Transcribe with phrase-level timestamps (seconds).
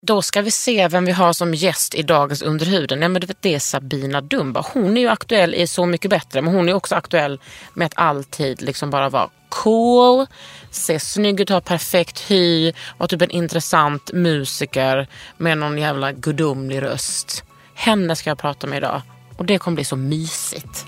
[0.00, 3.02] Då ska vi se vem vi har som gäst i dagens Underhuden.
[3.02, 4.64] Ja, men det är Sabina Dumba.
[4.72, 7.40] Hon är ju aktuell i Så mycket bättre men hon är också aktuell
[7.74, 10.26] med att alltid liksom bara vara cool,
[10.70, 16.82] se snygg ut, ha perfekt hy, vara typ en intressant musiker med någon jävla gudomlig
[16.82, 17.44] röst.
[17.74, 19.02] Henne ska jag prata med idag
[19.36, 20.86] och det kommer bli så mysigt.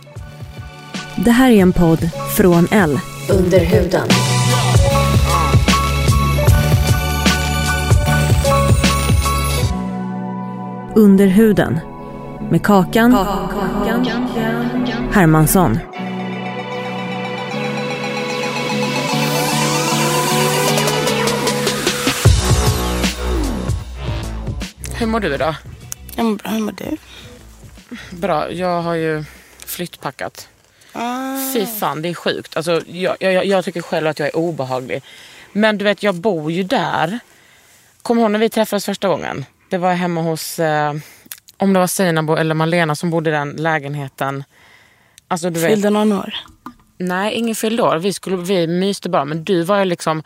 [1.17, 3.01] Det här är en podd från L.
[3.29, 3.61] Under
[11.01, 11.81] Under huden.
[12.51, 13.13] Med Kakan,
[15.13, 15.79] Hermansson.
[24.99, 25.55] Hur mår du idag?
[26.17, 26.97] Jag mår bra, hur mår du?
[28.17, 29.25] Bra, jag har ju
[29.67, 30.49] flyttpackat.
[30.93, 31.37] Ah.
[31.55, 32.57] Fy fan, det är sjukt.
[32.57, 35.03] Alltså, jag, jag, jag tycker själv att jag är obehaglig.
[35.53, 37.19] Men du vet, jag bor ju där.
[38.03, 39.45] Kommer du ihåg när vi träffades första gången?
[39.71, 40.95] Det var hemma hos, eh,
[41.57, 44.45] om det var Seinabo eller Malena som bodde i den lägenheten.
[45.29, 46.35] Alltså, du vet, Fyllde någon år?
[46.99, 47.97] Nej, ingen fyllde år.
[47.97, 49.25] Vi, skulle, vi myste bara.
[49.25, 50.23] Men du var ju liksom...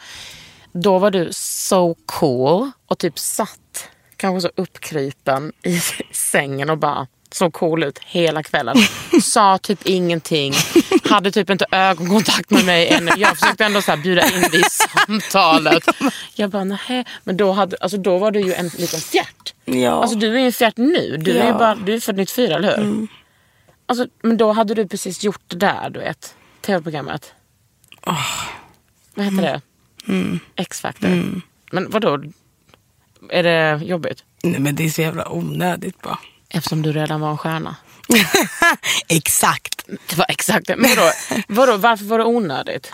[0.73, 5.81] Då var du so cool och typ satt kanske så uppkrypen i
[6.13, 8.77] sängen och bara så cool ut hela kvällen.
[9.22, 10.53] Sa typ ingenting.
[11.05, 13.11] Hade typ inte ögonkontakt med mig ännu.
[13.17, 15.89] Jag försökte ändå så här bjuda in dig i samtalet.
[16.34, 17.05] Jag bara, nej.
[17.25, 19.55] Men då, hade, alltså då var du ju en liten fjärt.
[19.65, 19.91] Ja.
[19.91, 21.17] Alltså du är ju en fjärt nu.
[21.21, 21.59] Du är ju Ja.
[21.59, 23.06] bara, du är född 94, eller hur?
[23.87, 26.34] Alltså, men då hade du precis gjort det där, du vet.
[26.61, 27.33] Tv-programmet.
[29.15, 29.61] Vad heter det?
[30.56, 31.41] X-Factor.
[31.73, 32.23] Men vadå?
[33.31, 34.25] Är det jobbigt?
[34.43, 36.19] Nej men det är så jävla onödigt bara.
[36.55, 37.77] Eftersom du redan var en stjärna.
[39.09, 39.85] Exakt.
[39.87, 40.77] Det var exakt det.
[40.77, 41.11] Men vadå?
[41.49, 41.77] vadå?
[41.77, 42.93] Varför var det onödigt?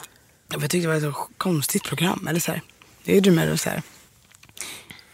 [0.53, 2.27] Jag tyckte det var ett så konstigt program.
[2.31, 2.63] Eller så här.
[3.05, 3.83] Det gjorde mig så här.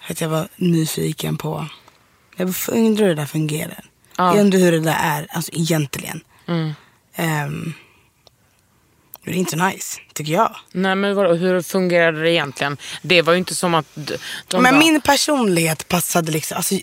[0.08, 1.66] Att jag var nyfiken på.
[2.36, 3.84] Jag undrar hur det där fungerar.
[4.16, 6.20] Jag undrar hur det där är, alltså egentligen.
[7.14, 7.72] Ehm,
[9.24, 10.56] det är inte nice, tycker jag.
[10.72, 11.34] Nej men vadå?
[11.34, 12.76] Hur fungerade det egentligen?
[13.02, 16.74] Det var ju inte som att de Men bara, min personlighet passade liksom, alltså,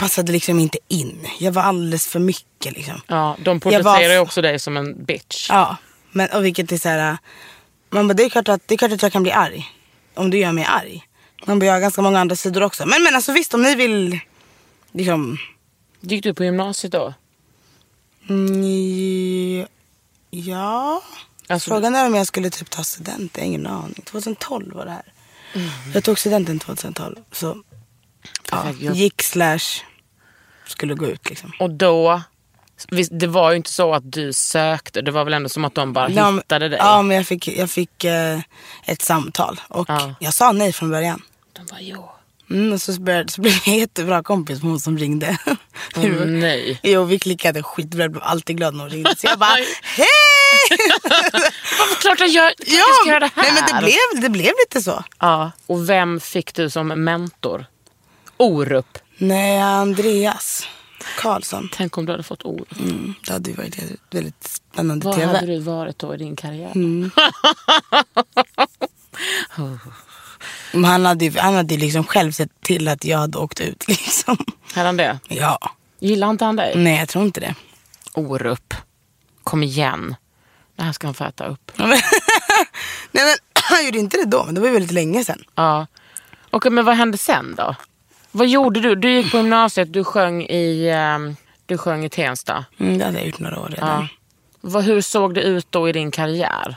[0.00, 1.26] passade liksom inte in.
[1.38, 3.00] Jag var alldeles för mycket liksom.
[3.06, 5.46] Ja, de porträtterar var- ju också dig som en bitch.
[5.50, 5.76] Ja,
[6.12, 7.18] men och vilket är så här.
[7.90, 9.68] Man bara, det, är klart att, det är klart att jag kan bli arg.
[10.14, 11.02] Om du gör mig arg.
[11.46, 12.86] Man bara, jag har ganska många andra sidor också.
[12.86, 14.20] Men, men alltså visst, om ni vill
[14.92, 15.38] liksom...
[16.00, 17.14] Gick du på gymnasiet då?
[18.28, 19.66] Mm,
[20.30, 21.02] ja.
[21.48, 23.32] Alltså, Frågan är om jag skulle typ ta student.
[23.34, 24.02] Jag har ingen aning.
[24.04, 25.12] 2012 var det här.
[25.94, 27.16] Jag tog studenten 2012.
[27.32, 27.62] Så
[28.50, 29.82] ja, gick slash
[30.70, 31.52] skulle gå ut liksom.
[31.58, 32.22] Och då,
[32.88, 35.02] visst, det var ju inte så att du sökte.
[35.02, 36.78] Det var väl ändå som att de bara men- hittade dig.
[36.82, 38.38] Ja, men jag fick, jag fick eh,
[38.86, 39.60] ett samtal.
[39.68, 40.14] Och Ja.
[40.20, 41.22] jag sa nej från början.
[41.52, 42.10] De bara, jo.
[42.50, 45.38] Mm, och så, började, så blev jag jättebra kompis med hon som ringde.
[45.96, 46.80] Åh, nej.
[46.82, 48.02] Jo, vi klickade skitbra.
[48.02, 49.16] Jag blev alltid glad när hon ringde.
[49.16, 49.50] Så jag bara,
[49.82, 50.78] hej!
[52.00, 53.42] Klart jag, gör, ja, jag ska göra det här.
[53.42, 55.04] nej, men det blev, det blev lite så.
[55.18, 55.50] Ja.
[55.66, 57.66] Och vem fick du som mentor?
[58.36, 58.98] Orup.
[59.22, 60.68] Nej, Andreas
[61.18, 61.68] Karlsson.
[61.72, 62.78] Tänk om du hade fått Orup.
[62.80, 63.78] Mm, det hade ju varit
[64.10, 65.26] väldigt spännande Vad TV.
[65.26, 66.72] hade du varit då i din karriär?
[70.72, 73.84] Men han hade han hade liksom själv sett till att jag hade åkt ut.
[73.88, 74.36] Liksom.
[74.74, 75.18] Hade han det?
[75.28, 75.58] Ja.
[75.98, 76.72] Gillar inte han dig?
[76.76, 77.54] Nej, jag tror inte det.
[78.14, 78.74] Orup.
[79.44, 80.14] Kom igen.
[80.76, 81.72] Det här ska han få äta upp.
[81.78, 82.02] Nej,
[83.12, 85.44] men han gjorde inte det då, men det var ju väldigt länge sedan.
[85.54, 85.86] Ja.
[86.50, 87.74] Okej, men vad hände sen då?
[88.30, 88.94] Vad gjorde du?
[88.94, 91.36] Du gick på gymnasiet, du sjöng i, ehm,
[91.66, 92.64] du sjöng i Tensta.
[92.78, 94.08] Mm, det hade jag gjort några år redan.
[94.62, 94.80] Ja.
[94.80, 96.76] Hur såg det ut då i din karriär?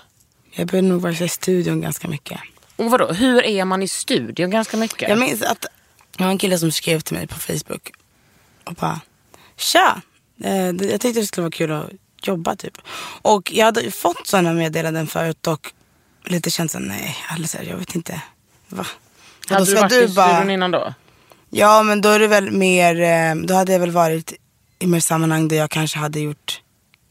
[0.52, 2.40] Jag började nog vara i studion ganska mycket.
[2.76, 5.10] Och vadå, hur är man i studion ganska mycket?
[5.10, 5.66] Jag minns att
[6.18, 7.92] Det var en kille som skrev till mig på Facebook.
[8.64, 9.02] Och bara,
[9.58, 10.02] tja.
[10.44, 11.90] Eh, jag tyckte det skulle vara kul att
[12.24, 12.78] jobba typ.
[13.22, 15.72] Och jag hade ju fått sådana meddelanden förut och
[16.26, 18.22] lite känt såhär, nej, eller så här, jag vet inte.
[18.68, 18.86] Va?
[19.50, 20.94] Hade du varit du i bara- studion innan då?
[21.56, 24.34] Ja men då är det väl mer, eh, då hade jag väl varit
[24.80, 26.62] i mer sammanhang där jag kanske hade gjort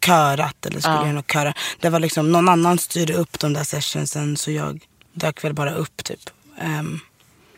[0.07, 1.03] körat eller skulle Ja.
[1.03, 1.55] göra något köra.
[1.81, 4.81] Det var liksom någon annan styrde upp de där sessionsen så jag
[5.13, 6.31] dök väl bara upp typ.
[6.61, 7.01] Ehm,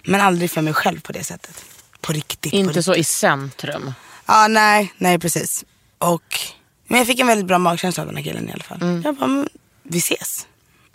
[0.04, 1.64] men aldrig för mig själv på det sättet.
[2.00, 2.50] På riktigt.
[2.52, 2.84] på Inte riktigt.
[2.84, 3.94] så i centrum.
[4.26, 5.64] Ja nej, nej precis.
[5.98, 6.38] Och,
[6.86, 8.82] men jag fick en väldigt bra magkänsla av den här killen i alla fall.
[8.82, 9.02] Mm.
[9.04, 9.48] Jag bara, men,
[9.82, 10.46] vi ses.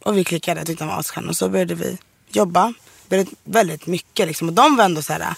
[0.03, 1.30] Och vi klickade, jag tyckte han var asskön.
[1.30, 1.97] Och så började vi
[2.31, 2.74] jobba.
[3.09, 4.47] Väldigt, väldigt mycket liksom.
[4.47, 5.33] Och de var ändå så här,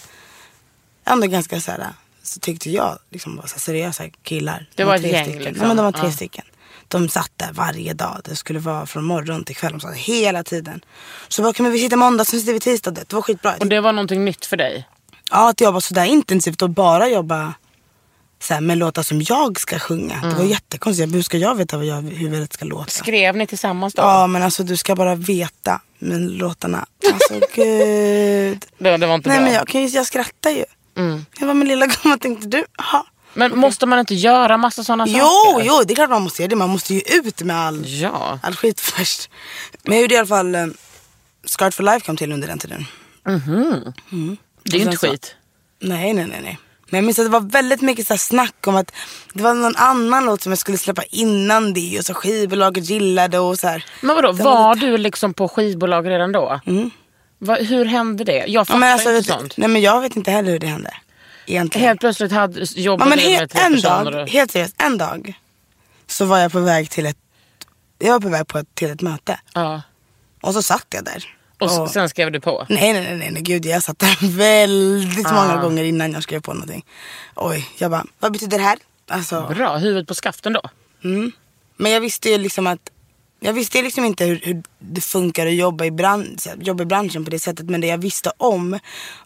[1.14, 1.88] ändå ganska så här,
[2.24, 4.68] så tyckte jag liksom var så seriösa killar.
[4.76, 5.44] Det De var ett tre gäng, stycken.
[5.44, 5.62] liksom.
[5.62, 6.12] Ja men de var tre Ja.
[6.12, 6.46] stycken.
[6.88, 8.22] De satt där varje dag.
[8.24, 9.72] Det skulle vara från morgon till kväll.
[9.72, 10.82] De satt hela tiden.
[11.28, 12.92] Så bara, kan vi sitta måndag, sen sitter vi tisdag.
[12.92, 13.56] Det var skitbra.
[13.60, 14.88] Och det var någonting nytt för dig?
[15.32, 17.54] Ja, att jobba sådär intensivt och bara jobba
[18.40, 20.16] så här, med låtar som jag ska sjunga.
[20.22, 20.38] Det Mm.
[20.38, 21.14] var jättekonstigt.
[21.16, 22.90] Hur ska jag veta vad jag, hur det ska låta?
[22.90, 24.02] Skrev ni tillsammans då?
[24.02, 25.82] Ja, men alltså du ska bara veta.
[26.00, 28.66] Men låtarna, alltså gud.
[28.78, 29.64] Det, det var inte Nej bra.
[29.64, 30.66] men jag, jag skrattar ju.
[30.98, 31.26] Mm.
[31.40, 33.06] Jag var men lilla gumman tänkte du, aha.
[33.34, 35.66] Men måste man inte göra massa sådana Jo, saker?
[35.68, 36.56] jo, det är klart man måste göra det.
[36.56, 38.40] Man måste ju ut med all, Ja.
[38.44, 39.30] all skit först.
[39.84, 40.66] Men jag gjorde i alla fall, eh,
[41.46, 42.86] Scarred for Life kom till under den tiden.
[44.64, 45.36] Det är ju inte så- skit.
[45.80, 46.40] Nej, nej, nej.
[46.44, 46.60] nej.
[46.90, 48.92] Men jag minns att det var väldigt mycket så här snack om att
[49.34, 53.40] det var någon annan låt som jag skulle släppa innan det och så skivbolaget gillade
[53.40, 53.86] och så här.
[54.02, 56.60] Men vadå, Det var lite- du liksom på skivbolag redan då?
[57.44, 58.38] Va, hur hände det?
[58.38, 59.58] Jag Ja, fattar men alltså, inte vet, sånt.
[59.58, 60.94] nej men jag vet inte heller hur det hände.
[61.46, 61.88] Egentligen.
[61.88, 64.12] Helt plötsligt hade, ja, jobbade men du he- med tre en personer.
[64.12, 65.34] dag, och- helt seriöst, en dag
[66.08, 67.18] så var jag på väg till ett,
[68.00, 69.40] jag var på väg på ett, till ett möte.
[69.54, 69.82] Ja.
[70.42, 71.36] Och så satt jag där.
[71.60, 72.66] Och s- sen skrev du på?
[72.70, 75.34] Nej, nej, nej, nej, gud jag satt där väldigt Ah.
[75.34, 76.86] många gånger innan jag skrev på någonting.
[77.36, 78.78] Oj, jag bara, vad betyder det här?
[79.10, 80.62] Alltså, Bra, huvudet på skaften då?
[81.78, 82.90] Men jag visste ju liksom att
[83.44, 86.84] jag visste liksom inte hur, hur det funkar att jobba i, bran, så här, jobba
[86.84, 87.70] i branschen på det sättet.
[87.70, 88.80] Men det jag visste om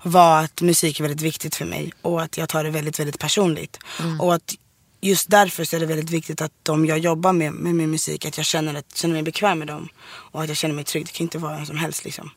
[0.03, 1.91] var att musik är väldigt viktigt för mig.
[2.01, 3.79] Och att jag tar det väldigt, väldigt personligt.
[4.19, 4.56] Och att
[5.01, 8.25] just därför så är det väldigt viktigt att de jag jobbar med, med min musik,
[8.25, 9.89] att jag känner, att, känner mig bekväm med dem.
[10.06, 11.06] Och att jag känner mig trygg.
[11.06, 12.29] Det kan inte vara vem som helst liksom.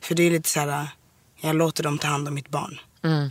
[0.00, 0.88] För det är lite så här,
[1.40, 2.80] jag låter dem ta hand om mitt barn.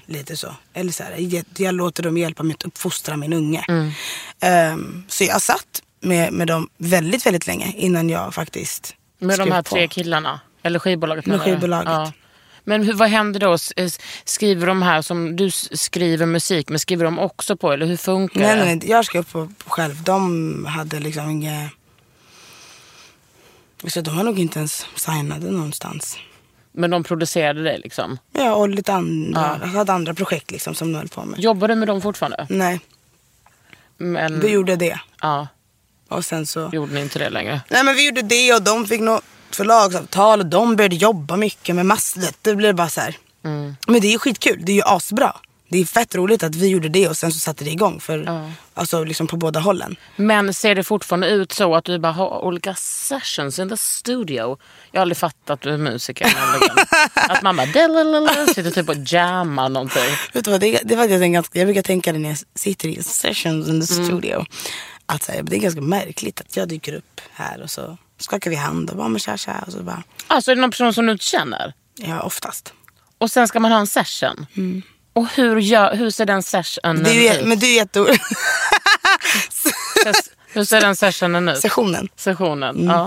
[0.06, 0.56] Lite så.
[0.74, 3.66] Eller så här, jag, jag låter dem hjälpa mig att uppfostra min unge.
[4.40, 9.52] Ehm, så jag satt med, med dem väldigt, väldigt länge innan jag faktiskt Med de
[9.52, 9.70] här på.
[9.76, 10.40] tre killarna?
[10.64, 11.26] Eller skivbolaget?
[11.26, 11.44] Med du?
[11.44, 12.14] skivbolaget.
[12.64, 13.54] Men hur, vad händer då?
[13.54, 17.72] S- Skriver de här som du skriver musik, men skriver de också på?
[17.72, 18.66] Eller hur funkar Nej, det?
[18.66, 20.04] nej, nej, jag skrev på själv.
[20.04, 21.72] De hade liksom inget...
[23.88, 26.18] Så de var nog inte ens signade någonstans.
[26.72, 28.18] Men de producerade det liksom?
[28.32, 31.40] Ja, och lite andra, jag hade andra projekt liksom som de höll på med.
[31.40, 32.48] Jobbar du med dem fortfarande?
[32.50, 32.80] Nej,
[33.98, 35.00] Men, vi gjorde det.
[35.22, 35.48] Ja,
[36.14, 36.70] Och sen så...
[36.74, 37.62] gjorde ni inte det längre?
[37.70, 41.76] Nej men vi gjorde det och de fick något förlagsavtal och de började jobba mycket
[41.76, 42.24] med massor.
[42.42, 43.02] Det blev bara så.
[43.46, 43.76] Mm.
[43.88, 45.36] Men det är ju skitkul, det är ju asbra.
[45.70, 48.00] Det är fett roligt att vi gjorde det och sen så satte det igång.
[48.00, 49.96] För, Alltså liksom på båda hållen.
[50.16, 54.58] Men ser det fortfarande ut så att du bara har olika sessions in the studio?
[54.92, 56.34] Jag har aldrig fattat att du är musiker.
[57.16, 57.68] att man bara
[58.48, 60.04] sitter typ och jammar någonting.
[60.34, 62.90] Vet du vad, det, det var jag, ganska, jag brukar tänka det när jag sitter
[62.90, 64.46] i sessions in the Mm.
[65.14, 68.56] Att här, det är ganska märkligt att jag dyker upp här och så skakar vi
[68.56, 69.64] hand och bara men tja tja.
[69.68, 71.74] Och så bara, Alltså är det någon person som du inte känner?
[71.96, 72.74] ja oftast.
[73.18, 74.46] Och sen ska man ha en session.
[75.14, 77.04] Och hur, gör, hur ser den sessionen Mm.
[77.04, 77.48] Det är ju, ut?
[77.48, 78.24] men det är jätteroligt.
[79.52, 81.62] Ses- Hur ser den sessionen ut?
[81.62, 82.10] Sessionen.
[82.16, 82.88] Sessionen, Mm.
[82.88, 83.06] ja.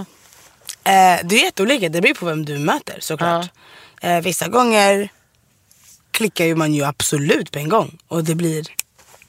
[0.84, 3.46] Eh, det är jätteolika, det beror på vem du möter såklart.
[4.00, 5.08] Eh, vissa gånger
[6.10, 7.98] klickar ju man ju absolut på en gång.
[8.08, 8.66] Och det blir,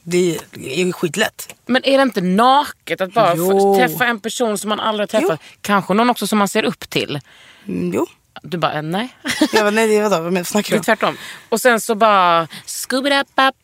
[0.09, 1.55] det är skitlätt.
[1.65, 3.75] Men är det inte naket att bara Jo.
[3.77, 5.39] träffa en person som man aldrig har träffat?
[5.61, 7.19] Kanske någon också som man ser upp till.
[7.67, 8.05] Mm, jo.
[8.43, 9.09] Du bara, eh, nej.
[9.53, 10.83] Jag bara, nej det vadå, vad snackar Det du är om?
[10.83, 11.17] tvärtom.
[11.49, 12.47] Och sen så bara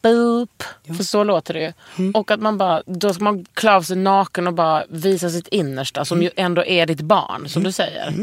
[0.02, 0.64] boop
[0.98, 1.74] För så låter det ju.
[1.98, 2.12] Mm.
[2.12, 5.48] Och att man bara, då ska man klä av sig naken och bara visa sitt
[5.48, 6.24] innersta som Mm.
[6.26, 8.14] ju ändå är ditt barn som du säger.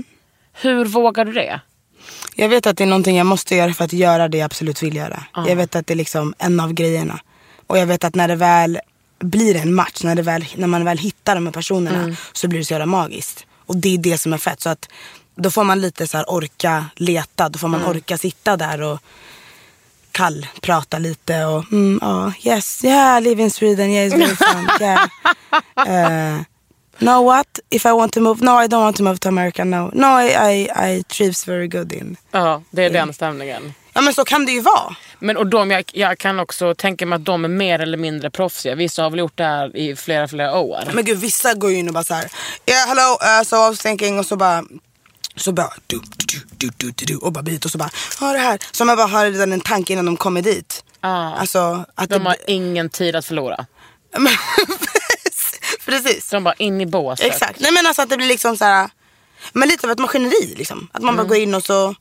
[0.52, 1.60] Hur vågar du det?
[2.34, 4.82] Jag vet att det är någonting jag måste göra för att göra det jag absolut
[4.82, 5.24] vill göra.
[5.46, 7.20] Jag vet att det är liksom en av grejerna.
[7.70, 8.80] Och jag vet att när det väl
[9.18, 12.58] blir en match, när, det väl, när man väl hittar de här personerna så blir
[12.58, 13.46] det så jävla magiskt.
[13.66, 14.60] Och det är det som är fett.
[14.60, 14.88] Så att
[15.34, 18.98] då får man lite så här orka leta, då får man orka sitta där och
[20.12, 24.36] kall prata lite och mm, ja, yes, yeah, I live in Sweden, yeah, it's very
[24.36, 26.36] fun, yeah.
[26.36, 26.40] Eh,
[26.98, 27.60] no what?
[27.70, 28.44] If I want to move?
[28.44, 29.90] No, I don't want to move to America, no.
[29.92, 32.16] No, I, I, I trivs very good in.
[32.30, 33.74] Ja, det är den stämningen.
[33.92, 34.96] Ja men så kan det ju vara.
[35.20, 38.30] Men och de, jag, jag kan också tänka mig att de är mer eller mindre
[38.30, 38.74] proffsiga.
[38.74, 40.80] Vissa har väl gjort det här i flera, flera år.
[40.94, 42.30] Men gud vissa går ju in och bara såhär,
[42.66, 44.64] yeah hello, uh, so I was thinking och så bara
[45.36, 48.32] så bara du, du, du, du, du, du, och bara bit och så bara, ja
[48.32, 48.58] det här.
[48.72, 50.84] Så man bara har redan en tanke innan de kommer dit.
[51.00, 51.34] Ja.
[51.34, 53.66] Alltså att De det, har ingen tid att förlora.
[55.84, 56.30] Precis.
[56.30, 57.26] De bara in i båset.
[57.26, 57.60] Exakt.
[57.60, 58.90] Nej men alltså att det blir liksom så här.
[59.52, 60.88] Men lite av ett maskineri liksom.
[60.92, 61.94] Att man bara går in och så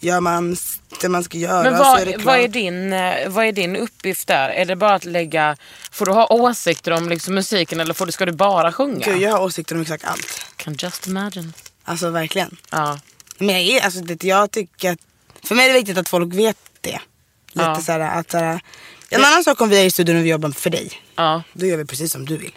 [0.00, 0.56] gör man
[1.00, 1.62] det man ska göra.
[1.62, 2.24] Men och så vad, är det klart.
[2.24, 4.48] vad, är din, eh, vad är din uppgift där?
[4.48, 5.56] Är det bara att lägga...
[5.90, 9.04] Får du ha åsikter om liksom musiken eller får du, ska du bara sjunga?
[9.04, 10.46] Gud, jag har åsikter om exakt allt.
[10.56, 11.52] Can just imagine.
[11.84, 12.56] Alltså verkligen.
[12.70, 13.00] Ja.
[13.38, 14.98] Men jag, är, alltså, det, jag tycker att,
[15.42, 17.00] för mig är det viktigt att folk vet det.
[17.52, 17.80] Lite Ja.
[17.80, 18.60] så här, att så här,
[19.10, 20.92] En annan sak om vi är i studion och vi jobbar för dig.
[21.16, 21.42] ja.
[21.52, 22.52] Då gör vi precis som du vill.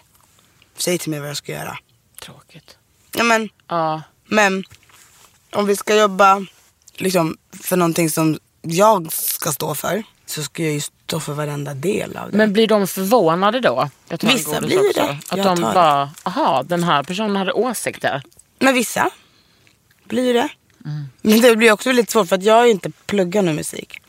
[0.76, 1.78] Säg till mig vad jag ska göra.
[2.22, 2.76] Tråkigt.
[3.16, 4.02] Ja, men, Ja.
[4.26, 4.64] men
[5.52, 6.46] om vi ska jobba
[7.00, 10.02] liksom, för någonting som jag ska stå för.
[10.26, 12.36] Så ska jag ju stå för varenda del av det.
[12.36, 13.88] Men blir de förvånade då?
[14.22, 15.00] Vissa blir också.
[15.00, 15.18] det.
[15.28, 18.22] Att Jag de bara, aha den här personen hade åsikter.
[18.58, 19.10] Men vissa
[20.04, 20.48] blir det.
[20.84, 21.08] Mm.
[21.22, 24.00] Men det blir också lite svårt för att jag inte pluggat någon musik.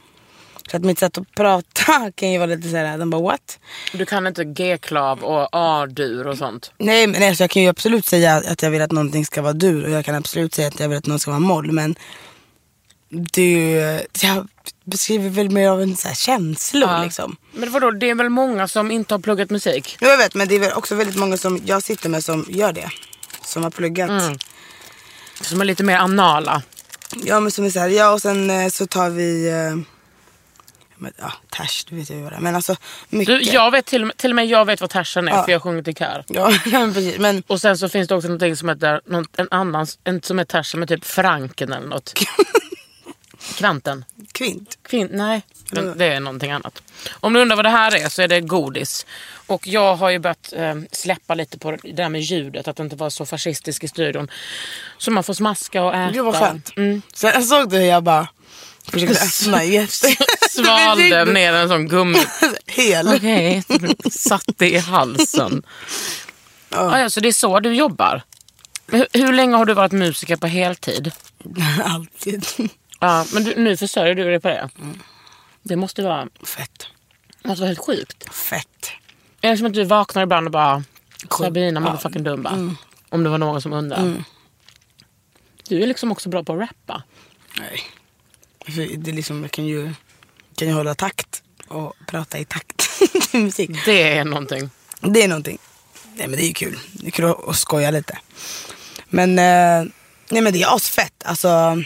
[0.71, 3.59] Så att mitt sätt att prata kan ju vara lite såhär, de bara what?
[3.93, 6.71] Du kan inte G-klav och A-dur och sånt.
[6.77, 9.53] Nej men alltså, jag kan ju absolut säga att jag vill att någonting ska vara
[9.53, 11.71] dur och jag kan absolut säga att jag vill att något ska vara moll.
[11.71, 11.95] Men
[13.11, 14.47] det, jag
[14.83, 17.03] beskriver väl mer av en så här känslor Ja.
[17.03, 17.35] liksom.
[17.53, 19.97] Men vadå, det är väl många som inte har pluggat musik?
[20.01, 22.45] Jo, jag vet men det är väl också väldigt många som jag sitter med som
[22.49, 22.89] gör det.
[23.43, 24.09] Som har pluggat.
[24.09, 24.37] Mm.
[25.41, 26.61] Som är lite mer anala.
[27.23, 29.75] Ja men som är såhär, ja och sen eh, så tar vi eh,
[30.97, 32.39] men, ja, Tash, du vet ju vad det är.
[32.39, 32.75] Men alltså
[33.09, 33.39] mycket.
[33.43, 35.43] Du, jag vet till, och med- till och med jag vet vad Tarzan är Ja.
[35.43, 36.23] för jag har sjungit i kör.
[36.27, 37.17] Ja men precis.
[37.19, 40.39] Men Och sen så finns det också någonting som heter, någon, en annan, en som
[40.39, 42.13] är Tarzan med typ Franken eller något.
[43.57, 44.05] Kvanten.
[44.31, 44.77] kvint.
[44.83, 46.83] Kvin, nej, men det är någonting annat.
[47.19, 49.05] Om du undrar vad det här är så är det godis.
[49.47, 52.95] Och jag har ju börjat eh, släppa lite på det där med ljudet, att inte
[52.95, 54.31] vara så fascistisk i studion.
[54.97, 56.11] Så man får smaska och äta.
[56.11, 56.77] Gud vad skönt.
[56.77, 57.01] Mm.
[57.13, 58.27] Så jag såg det hur jag bara
[58.83, 60.15] försökte öppna jätte...
[60.49, 62.19] Svalde ner en sån gummi.
[62.65, 63.07] Hel.
[63.07, 63.63] Okej,
[64.11, 65.63] satt det i halsen.
[66.69, 68.23] Ah, ja, så det är så du jobbar?
[68.87, 71.11] Hur, hur länge har du varit musiker på heltid?
[71.83, 72.45] Alltid.
[73.01, 74.69] Ja, men du, nu försörjer du dig på det?
[75.63, 76.87] Det måste vara, Fett.
[77.43, 78.33] måste vara helt sjukt.
[78.33, 78.91] Fett.
[79.41, 80.83] Är det som att du vaknar ibland och bara
[81.27, 81.45] Cool.
[81.45, 82.75] Sabina motherfucking Dumba?
[83.09, 84.23] Om det var någon som undrade.
[85.67, 87.03] Du är liksom också bra på att rappa.
[87.59, 87.81] Nej.
[88.65, 89.93] För Det är liksom, jag kan ju,
[90.55, 92.89] kan ju hålla takt och prata i takt
[93.31, 93.85] till musik.
[93.85, 94.69] Det är någonting.
[94.99, 95.57] Det är någonting.
[96.15, 96.79] Nej men det är ju kul.
[96.93, 98.17] Det är kul att, att skoja lite.
[99.09, 99.91] Men, eh,
[100.29, 101.23] nej men det är asfett.
[101.25, 101.83] Alltså.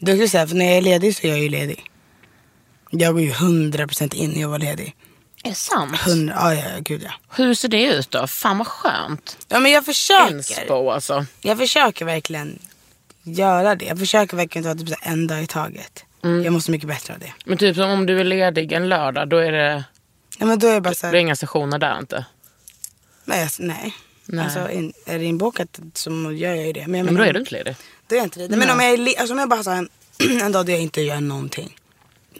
[0.00, 1.84] Du skulle säga, för när jag är ledig så är jag ju ledig.
[2.90, 4.94] Jag går ju 100% in när jag var ledig.
[5.44, 5.96] Är det sant?
[6.06, 7.12] 100, ja, ja, gud ja.
[7.36, 8.26] Hur ser det ut då?
[8.26, 9.38] Fan vad skönt.
[9.48, 10.34] Ja men jag försöker.
[10.34, 11.26] Inspo alltså.
[11.40, 12.58] Jag försöker verkligen
[13.22, 13.84] göra det.
[13.84, 16.04] Jag försöker verkligen ta typ så här en dag i taget.
[16.20, 17.32] Jag måste mycket bättre av det.
[17.44, 19.84] Men typ som om du är ledig en lördag, då är det,
[20.38, 22.24] Ja men då är jag bara så det är här, inga sessioner där inte.
[23.24, 23.94] nej, alltså, nej.
[24.26, 24.44] Nej.
[24.44, 26.86] Alltså in, är det inbokat så gör jag ju det.
[26.86, 27.76] Men, jag Men då menar- är du inte ledig.
[28.08, 28.56] Då jag inte det.
[28.56, 29.88] Men om jag, är, alltså, om jag bara har en,
[30.40, 31.76] en dag där jag inte gör någonting.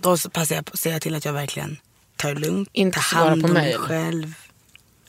[0.01, 1.77] Då passar jag på att säga till att jag verkligen
[2.17, 2.69] tar det lugnt.
[2.73, 4.35] Inte tar hand på om mig själv.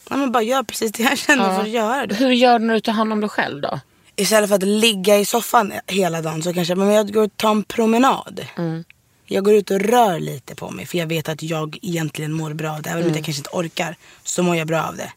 [0.09, 2.15] Ja, men bara gör precis det jag känner för att göra det.
[2.15, 3.79] Hur gör du när du tar hand om dig själv då?
[4.15, 7.51] Istället för att ligga i soffan hela dagen så kanske men jag går och tar
[7.51, 8.45] en promenad.
[8.57, 8.83] Mm.
[9.25, 12.53] Jag går ut och rör lite på mig för jag vet att jag egentligen mår
[12.53, 12.89] bra av det.
[12.89, 13.15] Även om Mm.
[13.15, 15.11] jag kanske inte orkar så mår jag bra av det.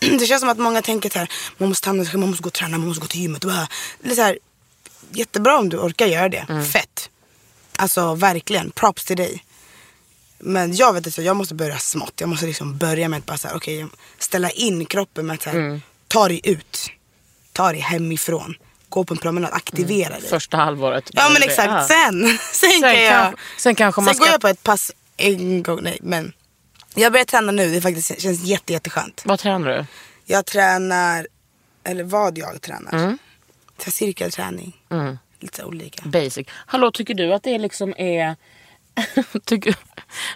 [0.18, 2.52] Det känns som att många tänker så här, man måste, hamna, man måste gå och
[2.52, 3.44] träna, man måste gå till gymmet.
[3.44, 4.38] Och bara, så här,
[5.10, 6.46] jättebra om du orkar göra det.
[6.48, 6.64] Mm.
[6.66, 7.10] Fett.
[7.76, 9.44] Alltså verkligen, props till dig.
[10.38, 12.12] Men jag vet inte, jag måste börja smått.
[12.20, 13.86] Jag måste liksom börja med att bara så här, okej,
[14.18, 15.82] ställa in kroppen med att så här, Mm.
[16.08, 16.90] ta dig ut.
[17.52, 18.54] Ta dig hemifrån.
[18.88, 20.28] Gå på en promenad, aktivera dig.
[20.28, 21.10] Första halvåret.
[21.12, 21.84] Ja men exakt, ja.
[21.88, 24.92] sen, sen, kan jag, kanske- sen kanske man sen går ska- jag på ett pass
[25.16, 26.32] en gång, nej men.
[26.94, 29.22] Jag börjar träna nu, det faktiskt känns jätte, jätteskönt.
[29.24, 29.86] Vad tränar du?
[30.24, 31.26] Jag tränar,
[31.84, 32.92] eller vad jag tränar.
[32.92, 33.18] Mm.
[33.86, 34.76] Så cirkelträning.
[34.90, 35.18] Mm.
[35.40, 36.08] Lite olika.
[36.08, 36.46] Basic.
[36.50, 38.36] Hallå, tycker du att det liksom är...
[39.44, 39.76] tycker...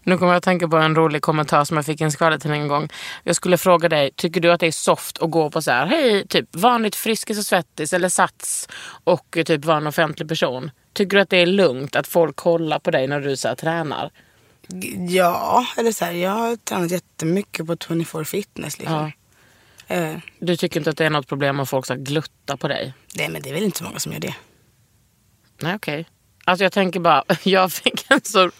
[0.02, 2.62] Nu kommer jag att tänka på en rolig kommentar som jag fick i en skvallertidning
[2.62, 2.88] en gång.
[3.24, 5.86] Jag skulle fråga dig, tycker du att det är soft att gå på så här,
[5.86, 8.68] hej, typ vanligt Friskis och Svettis eller Sats
[9.04, 10.70] och eh, typ vara en offentlig person?
[10.92, 13.54] Tycker du att det är lugnt att folk kollar på dig när du så här,
[13.54, 14.10] tränar?
[15.08, 19.12] Ja, eller så här, jag har tränat jättemycket på 24 fitness liksom.
[19.90, 22.68] Eh, Du tycker inte att det är något problem om folk så här, gluttar på
[22.68, 22.94] dig?
[23.16, 24.34] nej men det är väl inte så många som gör det.
[25.62, 26.06] Nej, okej.
[26.44, 28.50] Alltså jag tänker bara, jag fick en så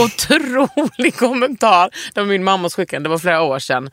[0.00, 1.90] otrolig kommentar.
[2.14, 3.90] Det var min mammas skickade, det var flera år sedan.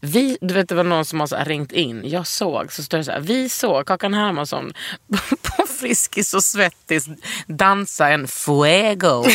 [0.00, 2.02] Vi, du vet det var någon som har ringt in.
[2.04, 3.20] Jag såg, så står det så här.
[3.20, 4.72] Vi såg Kakan Hermansson
[5.42, 7.06] på Friskis och Svettis
[7.46, 9.24] dansa en fuego.
[9.24, 9.30] Jag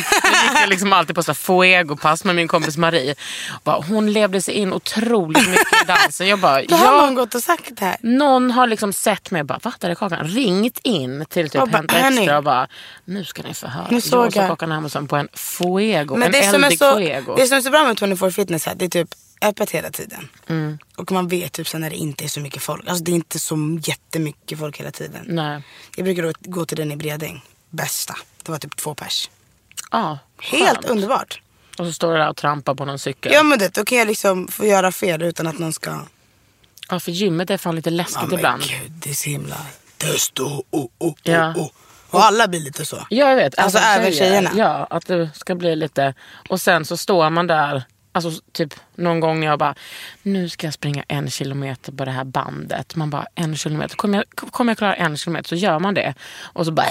[0.62, 3.16] gick liksom alltid på så fuego-pass med min kompis Marie.
[3.64, 6.28] Bara, hon levde sig in otroligt mycket i dansen.
[6.28, 7.98] Jag bara, Då har någon gått och sagt det här.
[8.02, 10.28] någon har liksom sett mig och bara, va där är Kakan?
[10.28, 12.18] Ringt in till typ hörni.
[12.18, 12.68] Extra och bara,
[13.06, 13.88] nu ska ni få höra.
[13.92, 14.68] Nu såg jag jag.
[14.70, 17.36] Hermansson på en fuego, Men en det eldig så, fuego.
[17.36, 20.28] det som är så bra med 24 Fitness här, det är typ öppet hela tiden.
[20.48, 20.78] Mm.
[20.96, 22.88] Och man vet typ sen när det inte är så mycket folk.
[22.88, 25.26] Alltså det är inte så jättemycket folk hela tiden.
[25.28, 25.62] Nej.
[25.96, 27.42] Jag brukar då gå till den i Bredäng.
[27.70, 28.16] Bästa.
[28.44, 29.30] Det var typ två pers.
[29.92, 30.86] Ja, Helt skönt.
[30.90, 31.42] underbart.
[31.78, 33.32] Och så står du där och trampar på någon cykel.
[33.34, 36.00] Ja men det, då kan jag liksom få göra fel utan att någon ska...
[36.90, 38.62] Ja, för gymmet är fan lite läskigt Ja, men ibland.
[38.64, 39.58] gud, det är så himla...
[39.98, 41.54] Testo, oh, oh, oh, Ja.
[41.58, 41.70] oh.
[42.12, 42.96] Och alla blir lite så.
[43.10, 43.60] Ja, jag vet.
[43.60, 44.52] Alltså, även tjejerna.
[44.56, 46.14] Ja, att det ska bli lite...
[46.50, 49.76] Och sen så står man där, alltså typ någon gång när jag bara,
[50.24, 52.96] nu ska jag springa en kilometer på det här bandet.
[52.96, 53.96] Man bara, en kilometer.
[53.96, 56.14] Kommer jag, kommer jag klara en kilometer så gör man det.
[56.44, 56.88] Och så bara,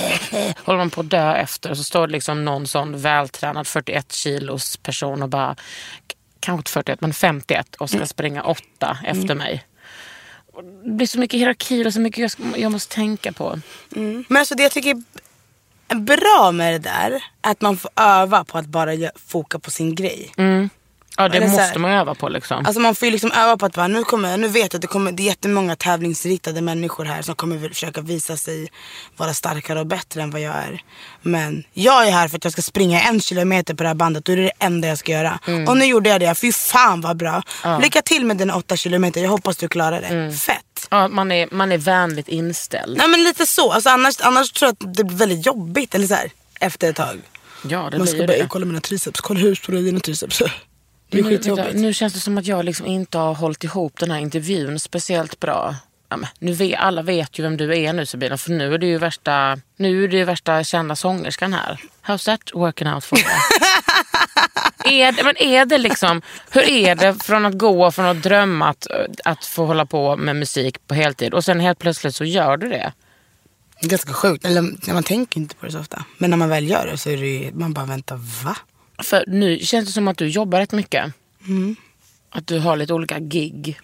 [0.64, 1.70] håller man på att dö efter.
[1.70, 5.56] Och så står det liksom någon sån vältränad 41 kilos person och bara,
[6.40, 8.06] kanske inte 41 men 51 och ska Mm.
[8.08, 9.64] springa åtta efter mig.
[10.84, 13.58] Det blir så mycket hierarkier och så mycket jag, ska, jag måste tänka på.
[14.28, 15.02] Men alltså det jag tycker
[15.88, 17.10] är bra med det där,
[17.42, 18.92] är att man får öva på att bara
[19.26, 20.32] foka på sin grej.
[21.16, 22.66] Ja, det måste här- man öva på liksom.
[22.66, 24.82] Alltså man får ju liksom öva på att bara, nu, kommer, nu vet jag att
[24.82, 28.68] det, kommer, det är jättemånga tävlingsriktade människor här som kommer försöka visa sig
[29.16, 30.82] vara starkare och bättre än vad jag är.
[31.22, 34.28] Men jag är här för att jag ska springa en kilometer på det här bandet
[34.28, 35.38] och det är det enda jag ska göra.
[35.46, 35.68] Mm.
[35.68, 37.42] Och nu gjorde jag det, fy fan vad bra.
[37.82, 40.06] Lycka till med dina åtta kilometer, jag hoppas du klarar det.
[40.06, 40.32] Mm.
[40.34, 40.86] Fett.
[40.90, 42.98] Ja, man, är, man är vänligt inställd.
[42.98, 46.06] Nej men lite så, alltså, annars, annars tror jag att det blir väldigt jobbigt eller
[46.06, 46.30] så här,
[46.60, 47.20] efter ett tag.
[47.62, 48.46] Ja, det Man blir ska ju bara, det.
[48.48, 50.42] kolla mina triceps, kolla hur stora är dina triceps.
[51.14, 51.74] Det är Nu, skitjobbigt.
[51.74, 55.40] nu känns det som att jag liksom inte har hållit ihop den här intervjun speciellt
[55.40, 55.74] bra.
[56.08, 58.78] Ja, men, nu vet, alla vet ju vem du är nu Sabina, för nu är
[58.78, 61.80] du ju värsta, nu är du värsta kända sångerskan här.
[62.06, 63.28] How's that working out for you?
[64.84, 68.68] är det, men är det liksom, hur är det från att gå från att drömma
[68.68, 68.86] att,
[69.24, 72.68] att få hålla på med musik på heltid och sen helt plötsligt så gör du
[72.68, 72.92] det?
[73.80, 74.44] Det är ganska sjukt.
[74.44, 76.04] Eller, man tänker inte på det så ofta.
[76.18, 78.56] Men när man väl gör det så är det ju, man bara väntar, va?
[79.02, 81.12] För nu känns det som att du jobbar rätt mycket.
[82.30, 83.80] Att du har lite olika gig.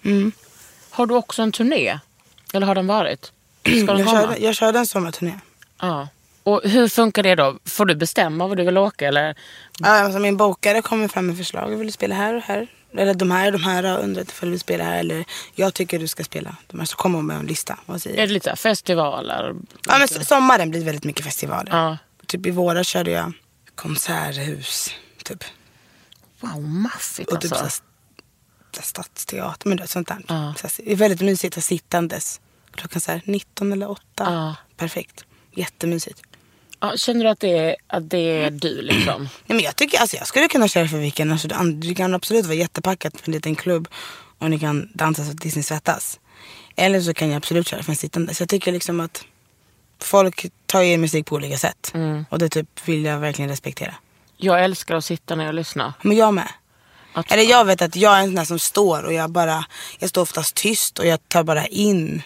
[0.91, 1.99] Har du också en turné?
[2.53, 3.33] Eller har den varit?
[3.63, 4.21] Ska den Jag komma?
[4.21, 5.33] körde, jag körde en sommarturné.
[5.81, 6.09] Ja.
[6.43, 7.59] Och hur funkar det då?
[7.65, 9.09] Får du bestämma var du vill åka?
[9.09, 9.35] Eller?
[9.79, 11.69] Ja, alltså min bokare kommer fram med förslag.
[11.77, 12.67] Vill du spela här och här?
[12.97, 14.99] Eller de här och de här har undrat ifall du vill spela här.
[14.99, 16.57] Eller jag tycker du ska spela.
[16.67, 17.79] De här så kommer hon med en lista.
[17.87, 18.29] Vad säger Är jag?
[18.29, 19.55] det lite så här festivaler?
[19.87, 21.71] Ja, men sommaren blir väldigt mycket festivaler.
[21.73, 21.99] Ja.
[22.27, 23.33] Typ i våras körde jag
[23.81, 24.91] konserthus.
[25.25, 25.45] Typ.
[26.41, 27.69] Wow, maffigt Och typ alltså.
[27.69, 27.83] så
[28.77, 29.69] här, stadsteater.
[29.69, 30.23] Men du vet, sånt där.
[30.29, 30.55] Ja.
[30.57, 32.41] Så här, det är väldigt mysigt att sittandes.
[32.75, 34.03] Klockan så här 19 eller 8.
[34.17, 34.57] Ja.
[34.77, 35.25] Perfekt.
[35.55, 36.23] Jättemysigt.
[36.81, 39.23] Ja, känner du att det är, att det är du liksom?
[39.47, 41.33] Nej, men jag, tycker, alltså, jag skulle kunna köra för vilken.
[41.33, 43.89] Alltså, det, kan absolut vara jättepackat för en liten klubb.
[44.39, 46.21] Och ni kan dansa så tills ni svettas.
[46.77, 48.35] Eller så kan jag absolut köra för en sittande.
[48.35, 49.25] Så jag tycker liksom att
[50.05, 51.93] folk tar in musik på olika sätt.
[52.31, 53.95] Och det typ vill jag verkligen respektera.
[54.37, 55.93] Jag älskar att sitta när jag lyssnar.
[56.03, 56.49] Men jag med.
[57.13, 59.65] Att, Eller jag vet att jag är en sån där som står och jag bara,
[59.99, 62.23] jag står oftast tyst och jag tar bara in.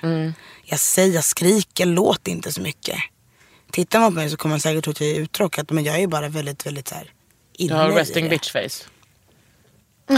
[0.65, 2.97] Jag säger, jag skriker, låter inte så mycket.
[3.71, 5.95] Tittar man på mig så kommer man säkert tro att jag är uttråkad men jag
[5.95, 7.13] är ju bara väldigt, väldigt så här
[7.59, 8.89] du inne har i resting bitch face.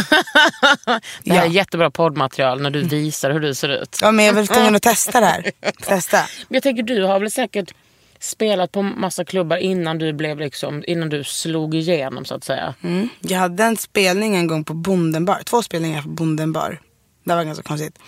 [1.25, 1.46] det här är Ja.
[1.46, 3.99] jättebra poddmaterial när du visar hur du ser ut.
[4.03, 5.51] Ja men jag är väl tvungen att testa det här.
[5.87, 6.16] Testa.
[6.49, 7.75] Men jag tänker du har väl säkert
[8.20, 12.75] spelat på massa klubbar innan du blev liksom, innan du slog igenom så att säga.
[12.83, 13.09] Mm.
[13.20, 15.42] Jag hade en spelning en gång på Bondenbar.
[15.44, 16.81] Två spelningar på Bondenbar.
[17.25, 17.99] Det var ganska konstigt.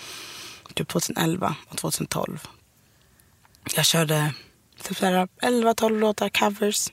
[0.74, 2.38] Typ 2011 och 2012.
[3.76, 4.32] Jag körde
[4.82, 6.88] typ så här 11-12 låtar, covers.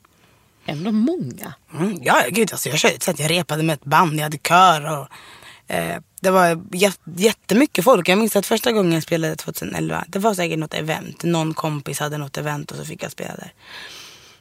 [0.66, 1.54] Ändå många.
[1.74, 4.38] Mm, ja, gud alltså jag körde så att jag repade med ett band, jag hade
[4.38, 5.08] kör och
[5.76, 8.10] eh, det var jät- jättemycket folk.
[8.10, 11.24] Jag minns att första gången jag spelade 2011, det var säkert något event.
[11.24, 13.54] Någon kompis hade något event och så fick jag spela där.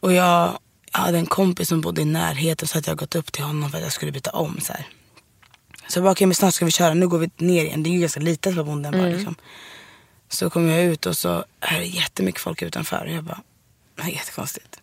[0.00, 0.58] Och jag,
[0.92, 3.70] jag hade en kompis som bodde i närheten så att jag gått upp till honom
[3.70, 4.86] för att jag skulle byta om så här.
[5.88, 7.82] Så jag bara, okej men snart ska vi köra, nu går vi ner igen.
[7.82, 9.34] Det är ju ganska litet på bonden bara liksom.
[10.28, 13.04] Så kom jag ut och så är det jättemycket folk utanför.
[13.06, 13.40] Och jag bara,
[13.96, 14.78] det är jättekonstigt.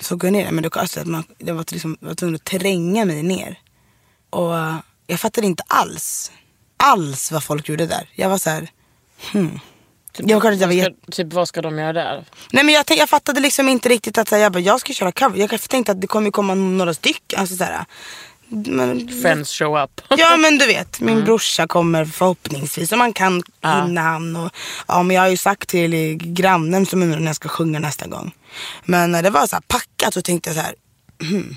[0.00, 2.34] Så går jag ner, men då alltså, att man, jag var, liksom, jag var tvungen
[2.34, 3.58] att tränga mig ner.
[4.30, 6.32] Och eh, jag fattade inte alls,
[6.76, 8.08] alls vad folk gjorde där.
[8.14, 8.70] Jag var så här,
[9.32, 9.60] hmm.
[10.18, 12.24] Jag, kanske inte var Ska, typ vad ska de göra där?
[12.52, 14.92] Nej men jag, jag fattade liksom inte riktigt att så här, jag, bara, jag ska
[14.92, 15.38] köra cover.
[15.38, 17.40] Jag tänkte att det kommer komma några stycken.
[17.40, 17.84] Alltså, så här,
[18.48, 20.00] men, Friends show up.
[20.08, 24.36] Ja men du vet, min brorsa kommer förhoppningsvis och man kan hinna han.
[24.36, 24.50] Och,
[24.88, 28.06] ja, men jag har ju sagt till grannen som undrar när jag ska sjunga nästa
[28.06, 28.34] gång.
[28.84, 30.74] Men när det var så packat så tänkte jag så här.
[31.22, 31.56] hmm.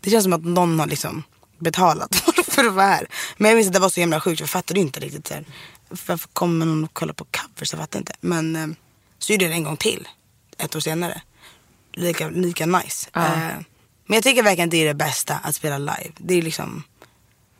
[0.00, 1.22] Det känns som att någon har liksom
[1.58, 2.14] betalat
[2.48, 3.06] för att vara här.
[3.36, 5.26] Men jag minns att det var så himla sjukt, jag fattade inte riktigt.
[5.26, 5.44] Så här,
[5.88, 7.72] varför kommer någon och kollar på covers?
[7.72, 8.12] Jag fattar inte.
[8.20, 8.66] Men eh,
[9.18, 10.08] så gjorde jag det en gång till,
[10.58, 11.22] ett år senare.
[11.92, 13.10] Lika, lika nice.
[13.14, 13.48] Eh,
[14.06, 16.12] men jag tycker verkligen det är det bästa att spela live.
[16.16, 16.82] Det är liksom,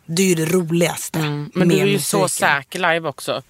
[0.05, 1.19] det är det roligaste.
[1.19, 1.51] Mm.
[1.53, 2.47] Men du är ju så musiken.
[2.63, 3.41] säker live också.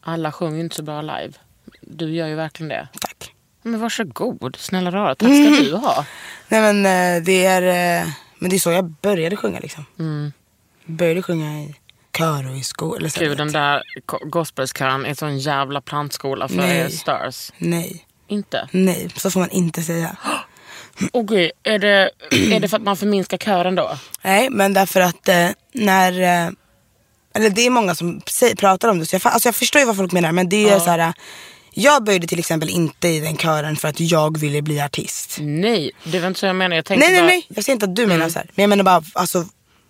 [0.00, 1.32] Alla sjunger ju inte så bra live.
[1.80, 2.88] Du gör ju verkligen det.
[3.00, 3.32] Tack.
[3.62, 5.14] Men varsågod, snälla rara.
[5.14, 5.64] Tack ska Mm.
[5.64, 6.06] du ha.
[6.48, 6.86] Nej men
[7.16, 7.62] eh, det är,
[8.02, 9.84] eh, men det är så jag började sjunga liksom.
[10.86, 11.74] Började sjunga i
[12.18, 13.82] kör och i så här, Gud, den där
[14.30, 16.78] gospelskören är en sån jävla plantskola för Nej.
[16.78, 17.52] er stars.
[17.58, 18.68] Nej, Inte?
[18.72, 20.16] nej, så får man inte säga.
[21.12, 23.98] Och gud, är det, är det för att man förminskar kören då?
[24.22, 26.12] Nej, men därför att eh, när...
[26.46, 26.52] Eh,
[27.36, 28.20] eller det är många som
[28.56, 29.06] pratar om det.
[29.06, 30.32] Så jag, alltså jag förstår ju vad folk menar.
[30.32, 31.14] Men det är så här.
[31.70, 35.36] Jag började till exempel inte i den kören för att jag ville bli artist.
[35.40, 36.76] Nej, det var inte så jag menar.
[36.76, 37.46] Jag tänkte Nej, nej, bara, nej.
[37.48, 38.50] Jag säger inte att du menar så här.
[38.54, 39.46] Men jag menar bara, alltså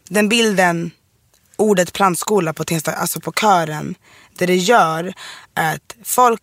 [0.08, 0.90] den bilden,
[1.56, 3.94] ordet plantskola på Tensta, alltså på kören.
[4.38, 5.14] Det det gör
[5.54, 6.42] är att folk,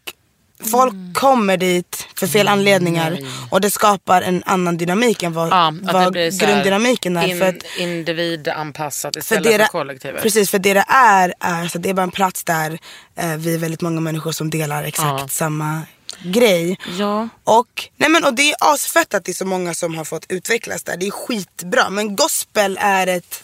[0.66, 1.14] folk Mm.
[1.14, 3.18] kommer dit för fel anledningar.
[3.50, 7.28] Och det skapar en annan dynamik än vad, Ja, vad grunddynamiken är.
[7.28, 10.22] In, för att, individanpassat för istället för, det, kollektivet.
[10.24, 12.80] Precis, för det det är, är så det är bara en plats där
[13.16, 15.28] eh, vi är väldigt många människor som delar exakt Ja.
[15.28, 15.82] samma
[16.24, 16.78] grej.
[17.00, 17.30] Ja.
[17.44, 20.26] Och, nej men, och det är asfett att det är så många som har fått
[20.30, 20.98] utvecklas där.
[20.98, 21.90] Det är skitbra.
[21.90, 23.44] Men gospel är ett...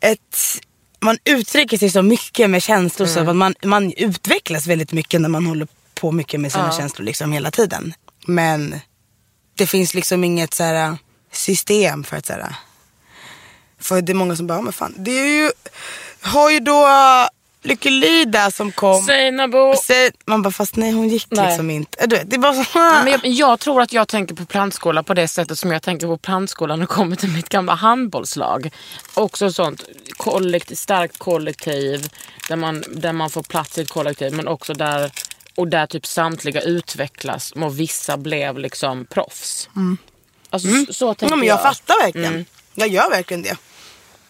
[0.00, 0.36] ett
[1.04, 5.28] man uttrycker sig så mycket med känslor så att man, man utvecklas väldigt mycket när
[5.28, 7.94] man håller på mycket med sina känslor liksom hela tiden.
[8.26, 8.80] Men
[9.54, 10.96] det finns liksom inget så här,
[11.32, 12.54] system för att så här,
[13.80, 15.50] för det är många som bara, "Ja, men fan, det är ju,
[16.20, 16.86] har ju då
[17.64, 19.02] Lykke Li där som kom.
[19.02, 19.74] Seinabo.
[20.26, 21.46] Man bara, fast nej hon gick Nej.
[21.46, 22.06] liksom inte.
[22.06, 22.64] Du vet, det är bara så.
[22.74, 25.82] Ja, men jag, jag tror att jag tänker på plantskola på det sättet som jag
[25.82, 28.70] tänker på plantskola när det kommer till mitt gamla handbollslag.
[29.14, 29.82] Också sånt
[30.16, 32.08] kollektiv, starkt kollektiv
[32.48, 35.12] där man, där man får plats i ett kollektiv men också där
[35.54, 39.68] och där typ samtliga utvecklas och vissa blev liksom proffs.
[40.50, 41.54] Alltså, så, så tänker ja, men jag.
[41.54, 42.44] jag fattar verkligen.
[42.74, 43.56] Jag gör verkligen det.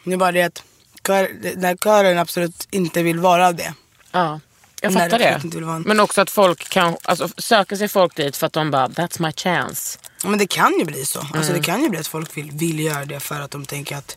[0.05, 0.63] Det är bara det att
[1.07, 3.75] kör, när kören absolut inte vill vara det.
[4.13, 4.41] Ja,
[4.81, 5.89] jag Nej, fattar det det.
[5.89, 9.23] Men också att folk kan, alltså, söker sig folk dit för att de bara, that's
[9.23, 9.99] my chance.
[10.25, 11.27] Men det kan ju bli så.
[11.35, 13.97] Alltså, det kan ju bli att folk vill, vill göra det för att de tänker
[13.97, 14.17] att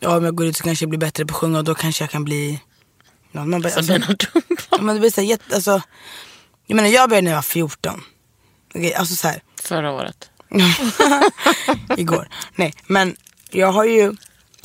[0.00, 1.74] ja, om jag går ut så kanske jag blir bättre på att sjunga och då
[1.74, 2.60] kanske jag kan bli...
[3.32, 3.92] Man bara, Så alltså,
[4.70, 5.82] ja, men det blir så här, jätte, alltså,
[6.66, 8.02] jag menar jag började när jag var 14.
[8.74, 9.42] Okej, alltså så här.
[9.62, 10.30] Förra året.
[11.96, 12.28] igår.
[12.54, 13.16] Nej, men
[13.50, 14.16] jag har ju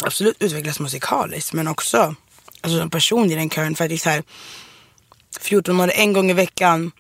[0.03, 2.15] absolut utvecklats musikaliskt men också
[2.61, 3.75] alltså, som person i den kören.
[3.75, 4.23] För att det är så här
[5.39, 6.91] 14 år en gång i veckan,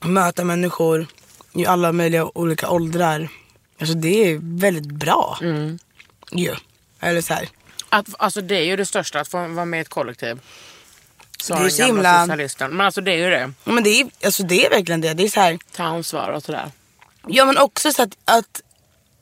[0.00, 1.06] möta människor
[1.54, 3.28] i alla möjliga olika åldrar.
[3.80, 5.38] Alltså det är väldigt bra.
[5.42, 5.78] Mm.
[6.32, 6.54] Ju.
[7.00, 7.48] Eller så här.
[7.88, 10.40] Att, alltså det är ju det största, att få vara med i ett kollektiv.
[11.40, 12.70] Sa Det är så himla- socialisten.
[12.70, 13.52] Men alltså det är ju det.
[13.64, 15.14] Ja, Men det är, alltså det är verkligen det.
[15.14, 15.58] Det är så här.
[15.76, 16.70] Ta ansvar och sådär.
[17.26, 18.62] Ja men också så att, att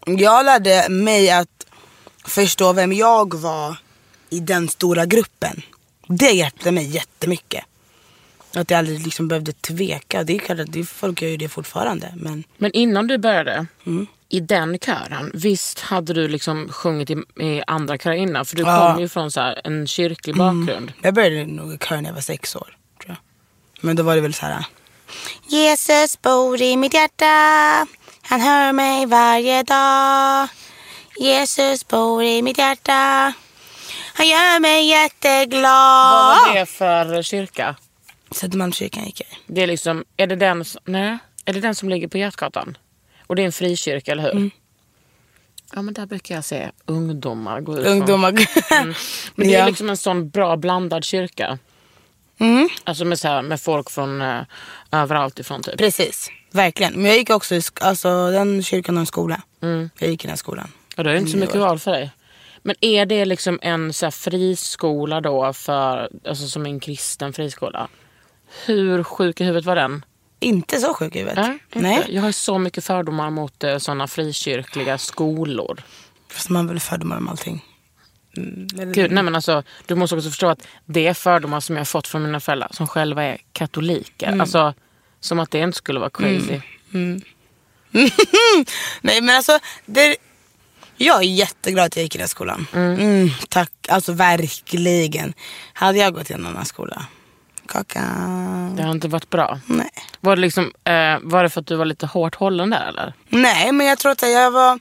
[0.07, 1.66] jag lärde mig att
[2.27, 3.77] förstå vem jag var
[4.31, 5.63] i den stora gruppen.
[6.09, 7.65] Det hjälpte mig jättemycket.
[8.55, 10.25] Att jag aldrig liksom behövde tveka.
[10.25, 12.13] Det är klart att det, folk gör ju det fortfarande.
[12.17, 14.07] Men Men innan du började Mm.
[14.29, 18.45] i den kören, visst hade du liksom sjungit i, i andra körer innan?
[18.47, 18.83] För du Ja.
[18.83, 18.93] Mm.
[18.95, 20.93] kom ju från så här, en kyrklig bakgrund.
[21.03, 22.77] jag började nog i kör när jag var sex år.
[23.03, 23.17] Tror jag.
[23.81, 24.65] Men då var det väl så här.
[25.49, 27.27] Jesus bor i mitt hjärta.
[28.23, 30.49] Han hör mig varje dag.
[31.19, 33.33] Jesus bor i mitt hjärta.
[34.15, 35.63] Han gör mig jätteglad.
[35.63, 37.77] Vad var det för kyrka?
[38.31, 39.41] Södermalmskyrkan gick jag i.
[39.47, 42.79] Det är liksom, är det den, som- nej, är det den som ligger på Götgatan?
[43.27, 44.31] Och det är en frikyrka, eller hur?
[44.33, 44.51] Mm.
[45.73, 47.87] Ja men där brukar jag se ungdomar gå ut.
[47.87, 48.33] Ungdomar.
[49.35, 49.67] Men det är Ja.
[49.67, 51.59] liksom en sån bra blandad kyrka.
[52.39, 52.69] Mm.
[52.85, 54.43] Alltså med, så här, med folk från eh,
[54.93, 55.79] överallt ifrån typ.
[55.79, 56.93] Precis, verkligen.
[56.93, 59.43] Men jag gick också i alltså, den kyrkan har en skola.
[59.99, 60.73] Jag gick i den skolan.
[60.97, 62.11] Och då är det inte så mycket val för dig.
[62.63, 67.89] Men är det liksom en så här, friskola då, för, alltså som en kristen friskola?
[68.67, 70.05] Hur sjuk i huvudet var den?
[70.41, 71.39] Inte så sjuk i huvudet.
[71.39, 71.59] Nej.
[71.73, 72.07] Nej.
[72.09, 75.83] Jag har så mycket fördomar mot eh, såna frikyrkliga skolor.
[76.33, 77.65] Fast man har väl fördomar om allting.
[78.95, 81.85] Gud, nej men alltså, du måste också förstå att det är fördomar som jag har
[81.85, 84.41] fått från mina föräldrar som själva är katoliker.
[84.41, 84.75] Alltså,
[85.21, 86.61] som att det inte skulle vara crazy.
[89.01, 90.17] Nej men alltså, det,
[90.97, 92.67] jag är jätteglad att jag gick i den skolan.
[92.73, 95.35] Mm, tack, alltså verkligen.
[95.73, 97.07] Hade jag gått i en annan skola,
[97.69, 98.01] kaka.
[98.77, 99.61] Det har inte varit bra.
[99.67, 99.91] Nej.
[100.21, 103.13] Var det, liksom, eh, var det för att du var lite hårt hållen där eller?
[103.29, 104.79] Nej men jag tror att jag var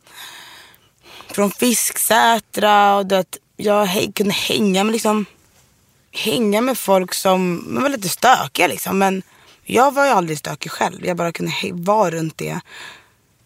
[1.31, 5.25] från Fisksätra och det, jag he- kunde hänga med liksom
[6.11, 8.97] hänga med folk som var lite stökiga liksom.
[8.97, 9.21] Men
[9.63, 11.05] jag var ju aldrig stökig själv.
[11.05, 12.59] Jag bara kunde he- vara runt det.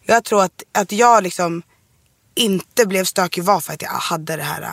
[0.04, 1.62] Jag tror att, att jag liksom
[2.34, 4.70] inte blev stökig var för att jag hade det här.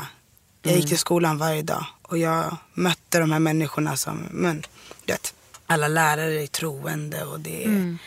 [0.62, 4.62] Jag gick till skolan varje dag och jag mötte de här människorna som, men
[5.06, 5.34] du vet,
[5.66, 7.98] alla lärare är troende och det är,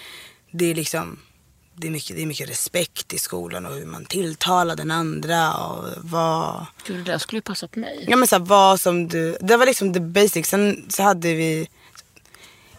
[0.50, 1.18] det är liksom,
[1.74, 5.54] det är, mycket, det är mycket respekt i skolan och hur man tilltalar den andra
[5.54, 8.04] och vad, Gud, det där skulle ju passat mig.
[8.08, 10.46] Ja men så här, vad som du, det var liksom the basic.
[10.46, 11.68] Sen så hade vi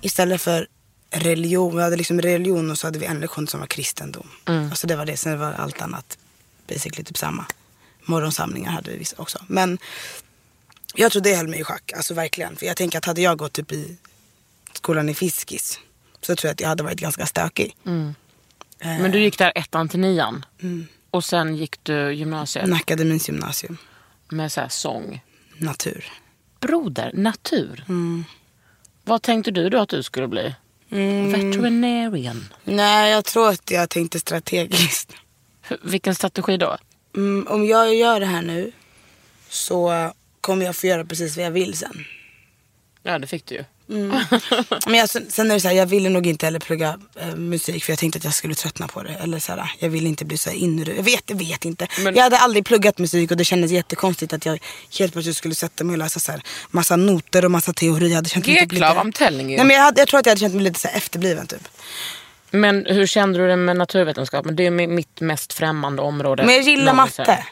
[0.01, 0.67] istället för
[1.11, 4.27] religion, vi hade liksom religion och så hade vi en lektion som var kristendom.
[4.45, 6.17] Alltså det var det, sen var allt annat
[6.73, 7.45] basically typ samma.
[8.03, 9.39] Morgonsamlingar hade vi vissa också.
[9.47, 9.77] Men
[10.95, 12.55] jag tror det höll mig i schack, alltså verkligen.
[12.55, 13.97] För jag tänker att hade jag gått typ i
[14.73, 15.79] skolan i Fiskis
[16.21, 17.75] så tror jag att jag hade varit ganska stökig.
[18.79, 20.45] Men du gick där ettan till nian.
[21.11, 23.77] Och sen gick du gymnasiet En akademins gymnasium,
[24.29, 25.21] med så här sång.
[25.57, 26.05] natur.
[26.59, 27.85] Broder, natur.
[29.03, 30.55] Vad tänkte du då att du skulle bli?
[31.31, 32.53] Veterinarian.
[32.63, 35.13] Nej, jag tror att jag tänkte strategiskt.
[35.83, 36.77] Vilken strategi då?
[37.15, 38.71] Mm, om jag gör det här nu
[39.49, 42.05] så kommer jag få göra precis vad jag vill sen.
[43.03, 43.63] Ja, det fick du ju.
[44.85, 47.83] Men jag, sen är det så här, jag ville nog inte heller plugga eh, musik
[47.83, 49.09] för jag tänkte att jag skulle tröttna på det.
[49.13, 50.95] Eller så här, jag ville inte bli så inre.
[50.95, 51.87] Jag vet, jag vet inte.
[51.99, 54.59] Men- Jag hade aldrig pluggat musik och det kändes jättekonstigt att jag
[54.99, 58.07] helt plötsligt skulle sätta mig och läsa så här, massa noter och massa teori.
[58.09, 58.69] Jag hade känt mig typ
[59.49, 59.57] you.
[59.57, 61.67] Nej, men jag, hade, jag tror att jag hade känt mig lite så efterbliven typ.
[62.51, 64.55] Men hur kände du det med naturvetenskapen?
[64.55, 66.43] Det är mi- mitt mest främmande område.
[66.45, 67.25] Men jag gillar någonsin.
[67.27, 67.45] matte.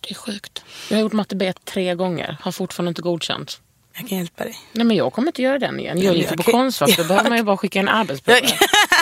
[0.00, 0.64] Det är sjukt.
[0.90, 2.36] Jag har gjort matte B tre gånger.
[2.40, 3.60] Har fortfarande inte godkänt.
[3.96, 4.56] Jag kan hjälpa dig.
[4.72, 6.00] Nej men jag kommer inte göra den igen.
[6.02, 6.96] Jag gick ju på Konstfack.
[6.96, 8.38] Då behöver man ju bara skicka en arbetsprova.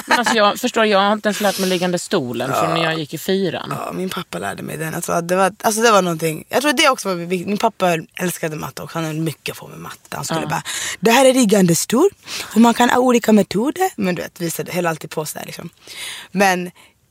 [0.07, 2.99] Men alltså jag förstår, jag har inte ens lärt mig liggande stolen från när jag
[2.99, 3.75] gick i fyran.
[3.77, 4.95] Ja, min pappa lärde mig den.
[4.95, 6.45] Alltså, det, var, alltså, det var någonting.
[6.49, 7.49] Jag tror det också var viktigt.
[7.49, 10.17] Min pappa älskade matte och han höll mycket på med matte.
[10.17, 10.63] Han skulle bara,
[11.01, 12.11] det här är riggande stor
[12.55, 13.91] och man kan ha olika metoder.
[13.97, 15.71] Men du vet, visade, höll alltid på sådär liksom.
[16.31, 16.71] Men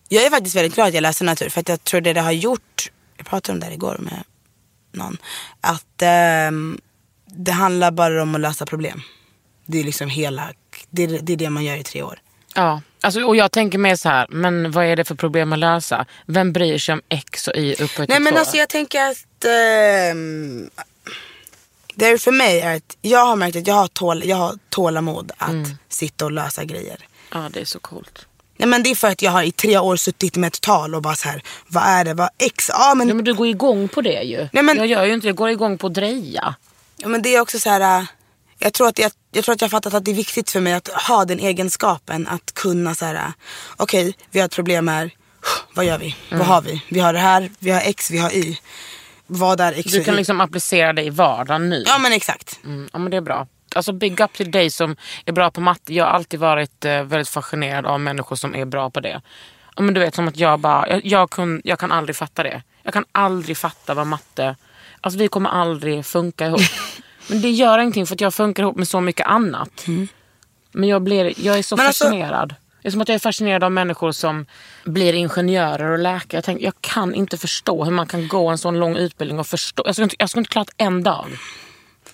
[0.10, 1.50] jag är faktiskt väldigt glad att jag läste natur.
[1.50, 4.24] För att jag tror det det har gjort, jag pratade om det här igår med
[4.92, 5.18] någon.
[5.62, 6.80] Att ehm,
[7.26, 9.02] det handlar bara om att lösa problem.
[9.66, 10.54] Det är liksom hela,
[10.90, 12.20] det, det är det man gör i tre år.
[12.56, 15.60] Ja, alltså, och jag tänker mer så här, men vad är det för problem att
[15.60, 16.06] lösa?
[16.26, 20.70] Vem bryr sig om X och Y upphöjt Nej men alltså jag tänker att ehm,
[21.96, 24.58] det är för mig är att jag har märkt att jag har, tål, jag har
[24.70, 25.70] tålamod att Mm.
[25.90, 26.98] sitta och lösa grejer.
[27.34, 28.26] Ja, det är så coolt.
[28.58, 30.96] Nej men det är för att jag har i tre år suttit med ett tal
[30.96, 33.48] och bara så här, vad är det, vad X, ja men, Ja, men du går
[33.48, 34.48] igång på det ju.
[34.54, 36.56] Nej, men- Jag gör ju inte jag går igång på att dreja.
[36.98, 38.06] ja, men det är också så här, äh,
[38.62, 40.60] jag tror, att jag, jag tror att jag har fattat att det är viktigt för
[40.60, 43.34] mig att ha den egenskapen att kunna så här,
[43.78, 45.12] okej vi har ett problem här,
[45.74, 46.40] vad gör vi, Mm.
[46.40, 48.58] vad har vi, vi har det här, vi har X, vi har Y.
[49.28, 51.84] Vad är X Du kan liksom applicera det i vardagen nu.
[51.88, 52.60] Ja men exakt.
[52.64, 53.48] Mm, ja men det är bra.
[53.76, 54.96] Alltså big up till dig som
[55.26, 55.94] är bra på matte.
[55.94, 59.22] Jag har alltid varit eh, väldigt fascinerad av människor som är bra på det.
[59.76, 62.44] Ja, men du vet som att jag bara, jag, jag, kun, jag kan aldrig fatta
[62.44, 62.64] det.
[62.84, 64.56] Jag kan aldrig fatta vad matte,
[65.02, 66.62] alltså vi kommer aldrig funka ihop.
[67.32, 69.86] men det gör ingenting för att jag funkar ihop med så mycket annat.
[70.72, 72.56] Men jag, blir, jag är så Men alltså- fascinerad.
[72.82, 74.46] Det är som att jag är fascinerad av människor som
[74.86, 76.38] blir ingenjörer och läkare.
[76.38, 79.48] Jag, tänker, jag kan inte förstå hur man kan gå en sån lång utbildning och
[79.48, 79.84] förstå.
[79.86, 81.26] Jag skulle inte, jag skulle inte klara en dag.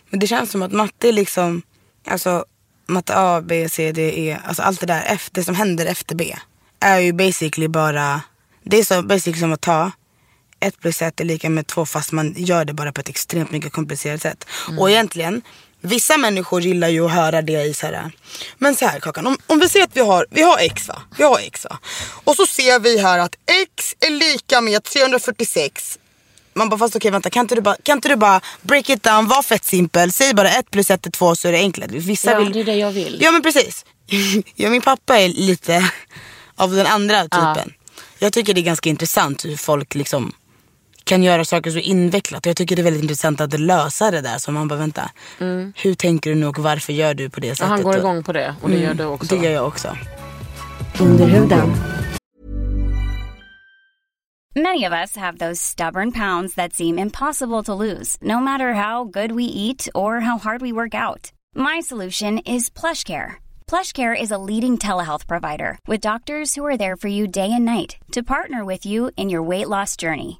[0.09, 1.61] Men det känns som att matte är liksom,
[2.07, 2.45] alltså
[2.87, 6.15] matte A, B, C, D, E, alltså allt det där, F, det som händer efter
[6.15, 6.35] B
[6.79, 8.21] är ju basically bara,
[8.63, 9.91] det är så basically som att ta
[10.59, 13.51] ett plus ett är lika med två fast man gör det bara på ett extremt
[13.51, 14.45] mycket komplicerat sätt.
[14.79, 15.41] Och egentligen,
[15.81, 18.11] vissa människor gillar ju att höra det i så här.
[18.57, 21.01] men så här Kakan, om, om vi säger att vi har, vi har X va?
[21.17, 21.79] Vi har X va?
[22.23, 25.99] Och så ser vi här att X är lika med 346
[26.57, 29.03] man bara fast okej vänta kan inte, du bara, kan inte du bara break it
[29.03, 31.91] down, var fett simpel, säg bara ett plus ett är två så är det enkelt.
[31.91, 32.51] Vissa Ja, vill...
[32.51, 33.17] det är det jag vill.
[33.21, 33.85] Ja men precis.
[34.55, 35.91] ja, min pappa är lite
[36.55, 37.73] av den andra typen.
[38.19, 40.33] Jag tycker det är ganska intressant hur folk liksom
[41.07, 42.45] kan göra saker så invecklat.
[42.45, 44.37] Och jag tycker det är väldigt intressant att lösa det där.
[44.37, 45.11] Så man bara vänta,
[45.75, 47.69] hur tänker du nu och varför gör du på det sättet?
[47.69, 49.35] Han går igång på det och det gör du också.
[49.35, 49.97] Det gör jag också.
[50.99, 51.73] Under huden.
[54.55, 59.05] Many of us have those stubborn pounds that seem impossible to lose, no matter how
[59.05, 61.31] good we eat or how hard we work out.
[61.55, 63.35] My solution is PlushCare.
[63.67, 67.65] PlushCare is a leading telehealth provider with doctors who are there for you day and
[67.65, 70.39] night to partner with you in your weight loss journey.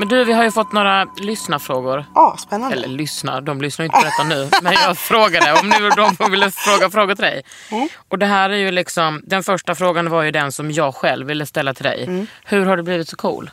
[0.00, 2.04] Men du, vi har ju fått några lyssnarfrågor.
[2.14, 2.76] Ja, spännande.
[2.76, 4.50] Eller lyssnar, de lyssnar ju inte på detta nu.
[4.62, 7.42] Men jag frågade om nu de ville fråga frågor till dig.
[7.70, 7.88] Mm.
[8.08, 11.26] Och det här är ju liksom, den första frågan var ju den som jag själv
[11.26, 12.04] ville ställa till dig.
[12.04, 12.26] Mm.
[12.44, 13.50] Hur har du blivit så cool?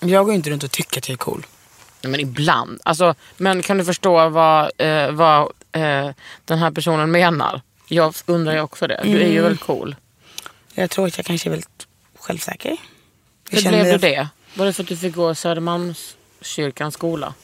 [0.00, 1.46] Jag går inte runt och tycker att jag är cool.
[2.02, 2.80] Men ibland.
[2.84, 5.42] Alltså, men kan du förstå vad, eh, vad
[5.72, 6.10] eh,
[6.44, 7.60] den här personen menar?
[7.88, 9.00] Jag undrar ju också det.
[9.04, 9.42] Du är ju Mm.
[9.42, 9.96] väldigt cool.
[10.74, 11.86] Jag tror att jag kanske är väldigt
[12.18, 12.70] självsäker.
[13.50, 14.28] Jag Hur känner blev du mig- det?
[14.56, 17.34] Var det för att du fick gå Södermalmskyrkans skola?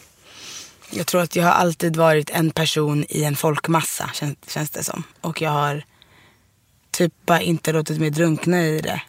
[0.90, 4.84] Jag tror att jag har alltid varit en person i en folkmassa, känns, känns det
[4.84, 5.02] som.
[5.20, 5.84] Och jag har
[6.90, 9.02] typ bara inte låtit mig drunkna i det.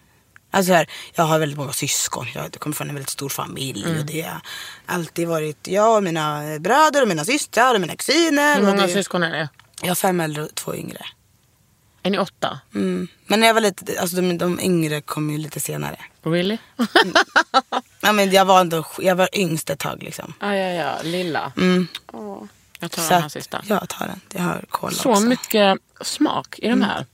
[0.51, 2.27] Alltså så här, jag har väldigt många syskon.
[2.35, 3.83] Jag kommer från en väldigt stor familj.
[3.85, 3.99] Mm.
[3.99, 4.41] Och det har
[4.85, 8.55] alltid varit jag och mina bröder och mina systrar och mina kusiner.
[8.55, 9.49] Hur många det, syskon är det?
[9.81, 11.05] Jag har fem äldre och två yngre.
[12.03, 12.59] Är ni åtta?
[12.75, 13.07] Mm.
[13.27, 15.97] Men när jag var lite, alltså de, de yngre kom ju lite senare.
[16.23, 16.57] Really?
[18.05, 20.33] Ja, men jag, var ändå, jag var yngst ett tag liksom.
[20.39, 20.97] Ja, ja, ja.
[21.03, 21.51] Lilla.
[21.57, 21.87] Mm.
[22.11, 22.43] Åh,
[22.79, 23.61] jag tar Så den här sista.
[23.67, 24.19] jag tar den.
[24.33, 25.21] Jag har cola Så också.
[25.23, 27.05] mycket smak i de här.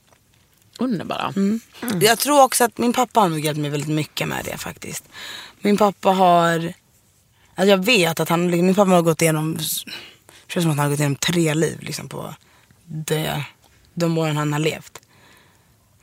[0.78, 1.32] Underbara.
[1.36, 1.60] Mm.
[2.00, 5.04] Jag tror också att min pappa har nog hjälpt mig väldigt mycket med det faktiskt.
[5.60, 6.72] Min pappa har,
[7.54, 9.62] alltså jag vet att han, min pappa har gått igenom, det
[10.52, 12.34] känns som att han har gått igenom tre liv liksom på
[12.84, 13.44] det,
[13.94, 15.00] de åren han har levt.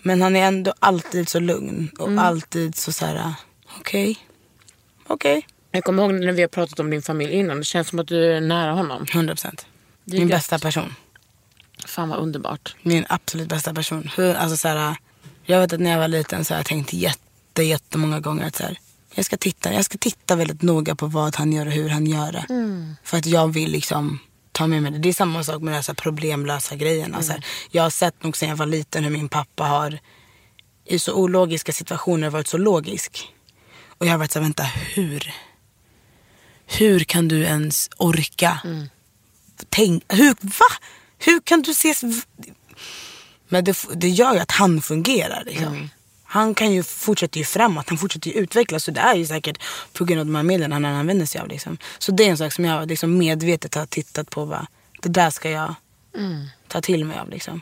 [0.01, 2.19] Men han är ändå alltid så lugn och Mm.
[2.19, 3.33] alltid så så här,
[3.79, 4.17] okej,
[5.07, 5.47] okej.
[5.71, 7.57] Jag kommer ihåg när vi har pratat om din familj innan.
[7.57, 9.05] Det känns som att du är nära honom.
[9.13, 9.65] 100 procent.
[10.03, 10.29] Min gött.
[10.29, 10.95] bästa person.
[11.85, 12.75] Fan vad underbart.
[12.81, 14.09] Min absolut bästa person.
[14.15, 14.95] Hur, alltså så här,
[15.43, 18.55] jag vet att när jag var liten så har jag tänkt jätte, jättemånga gånger att
[18.55, 18.79] så här,
[19.15, 22.05] jag, ska titta, jag ska titta väldigt noga på vad han gör och hur han
[22.05, 22.45] gör det.
[23.03, 24.19] För att jag vill liksom
[24.57, 24.99] ta med mig det.
[24.99, 27.23] Det är samma sak med de här, problemlösa grejerna.
[27.23, 29.99] Så här, jag har sett nog sen jag var liten hur min pappa har
[30.85, 33.33] i så ologiska situationer varit så logisk.
[33.97, 35.33] Och jag har varit så här, vänta hur?
[36.65, 38.59] Hur kan du ens orka?
[39.69, 40.71] Tänk, hur, va?
[41.17, 42.01] Hur kan du ses...
[43.49, 45.43] Men det, det gör ju att han fungerar.
[45.45, 45.89] Liksom.
[46.37, 48.83] Han kan ju fortsätta ju framåt, han fortsätter ju utvecklas.
[48.83, 51.47] Så det är ju säkert på grund av de här medlen han använder sig av.
[51.47, 51.77] Liksom.
[51.99, 54.45] Så det är en sak som jag liksom medvetet har tittat på.
[54.45, 54.67] Va?
[55.01, 55.75] Det där ska jag
[56.67, 57.29] ta till mig av.
[57.29, 57.61] Liksom.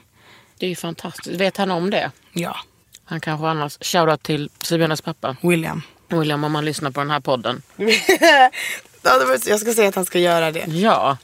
[0.57, 1.41] Det är ju fantastiskt.
[1.41, 2.11] Vet han om det?
[2.31, 2.57] Ja,
[3.05, 3.77] Han kanske annars...
[3.81, 5.35] Shoutout till Sabinas pappa.
[5.41, 5.81] William.
[6.07, 7.61] William om han lyssnar på den här podden.
[9.47, 10.65] jag ska säga att han ska göra det.
[10.67, 11.17] Ja.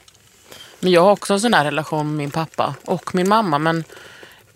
[0.80, 3.60] Men jag har också en sån där relation med min pappa och min mamma.
[3.60, 3.84] Men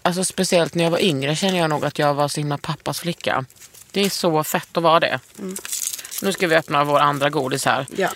[0.05, 2.99] alltså, speciellt när jag var yngre känner jag nog att jag var så himla pappas
[2.99, 3.45] flicka.
[3.91, 5.19] Det är så fett att vara det.
[6.21, 7.85] Nu ska vi öppna vår andra godis här.
[7.95, 8.09] Ja.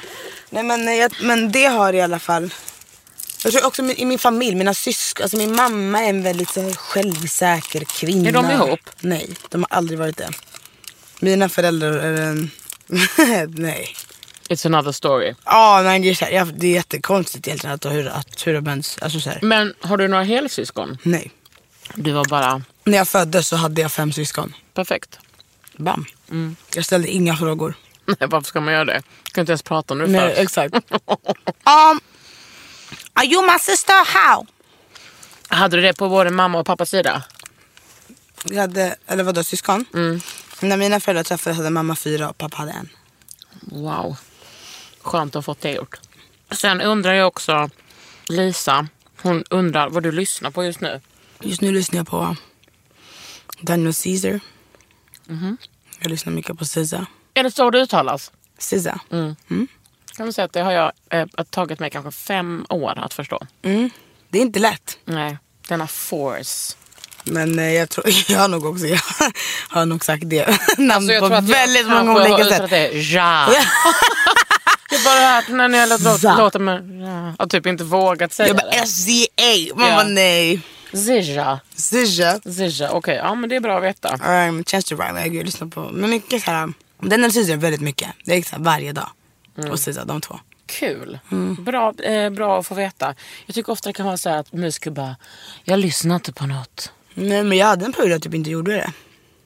[0.49, 2.53] Nej, men, eh, jag, men det har i alla fall...
[3.43, 5.23] Jag tror också i min familj, mina syskon.
[5.23, 8.29] Alltså min mamma är en väldigt så här, självsäker kvinna.
[8.29, 8.79] Är de ihop?
[8.99, 10.29] Nej, de har aldrig varit det.
[11.19, 12.51] Mina föräldrar är en...
[13.55, 13.95] nej.
[14.49, 15.33] It's another story.
[15.45, 18.67] Ja, nej, det är, så här, det är jättekonstigt egentligen att, hur, att, hur de
[18.67, 18.97] ens...
[19.01, 20.97] Alltså, så här, Men har du några helsyskon?
[21.03, 21.31] nej.
[21.95, 24.53] Du var bara När jag föddes så hade jag fem syskon.
[24.73, 25.19] perfekt.
[25.77, 26.05] Bam.
[26.75, 27.73] Jag ställde inga frågor.
[28.05, 29.01] Nej, varför ska man göra det?
[29.23, 30.39] Jag kan inte ens prata om det Nej, först.
[30.41, 30.73] exakt.
[30.91, 31.99] um,
[33.13, 34.05] are you my sister?
[34.05, 34.45] How?
[35.47, 37.23] Hade du det på både mamma och pappas sida?
[38.45, 39.85] Vi hade, eller vadå, syskon?
[40.59, 42.89] När mina föräldrar träffades hade mamma fyra och pappa hade en.
[43.61, 44.17] Wow.
[45.01, 45.99] Skönt att ha fått det gjort.
[46.51, 47.69] Sen undrar jag också,
[48.27, 48.87] Lisa,
[49.21, 51.01] Hon undrar vad du lyssnar på just nu.
[51.41, 52.35] Just nu lyssnar jag på
[53.61, 54.39] Daniel Caesar.
[55.27, 55.57] Mhm.
[55.99, 57.05] Jag lyssnar mycket på SZA.
[57.33, 58.31] Är det så det uttalas?
[58.57, 58.99] SZA.
[60.15, 63.39] Kan man säga att det har jag eh, tagit mig kanske fem år att förstå.
[64.29, 64.97] Det är inte lätt.
[65.05, 65.37] Nej,
[65.67, 66.75] denna force.
[67.23, 68.99] Men eh, jag tror, jag har nog också, jag
[69.69, 72.69] har nog sagt det namn Alltså, jag på tror att jag väldigt många olika sätt.
[72.69, 72.91] det.
[72.91, 73.53] Ja.
[74.91, 76.79] jag bara hört när ni har låtit låta mig...
[77.37, 77.47] Ja.
[77.47, 78.87] Typ inte vågat säga Jag bara det.
[78.87, 79.75] SZA.
[79.75, 79.95] Man Ja.
[79.95, 80.61] bara nej.
[80.93, 81.59] Zija.
[81.75, 82.39] SZA.
[82.39, 82.91] Zija.
[82.91, 84.13] Okej, ja men det är bra att veta.
[84.47, 85.89] Um, Chance to Rhyme, jag lyssnar på.
[85.93, 86.73] Men mycket så här.
[87.01, 88.09] Daniel Caesar väldigt mycket.
[88.25, 89.09] Det är så här varje dag.
[89.57, 89.71] Mm.
[89.71, 90.39] Och SZA, de två.
[90.65, 91.19] Kul.
[91.31, 91.63] Mm.
[91.63, 93.15] Bra, eh, bra att få veta.
[93.45, 95.15] Jag tycker ofta det kan vara så att musiker bara,
[95.63, 96.91] jag lyssnar inte på något.
[97.13, 98.91] Nej men jag hade en period att jag typ inte gjorde det.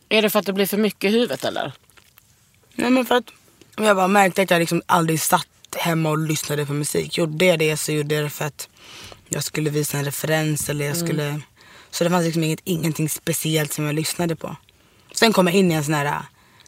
[0.09, 1.73] Är det för att det blir för mycket i huvudet eller?
[2.75, 3.25] Nej men för att
[3.77, 7.17] jag bara märkte att jag liksom aldrig satt hemma och lyssnade på musik.
[7.17, 8.69] Gjorde jag det så gjorde jag det för att
[9.33, 11.41] jag skulle visa en referens eller jag skulle...
[11.91, 14.55] Så det fanns liksom inget, ingenting speciellt som jag lyssnade på.
[15.15, 16.21] Sen kom jag in i en sån här,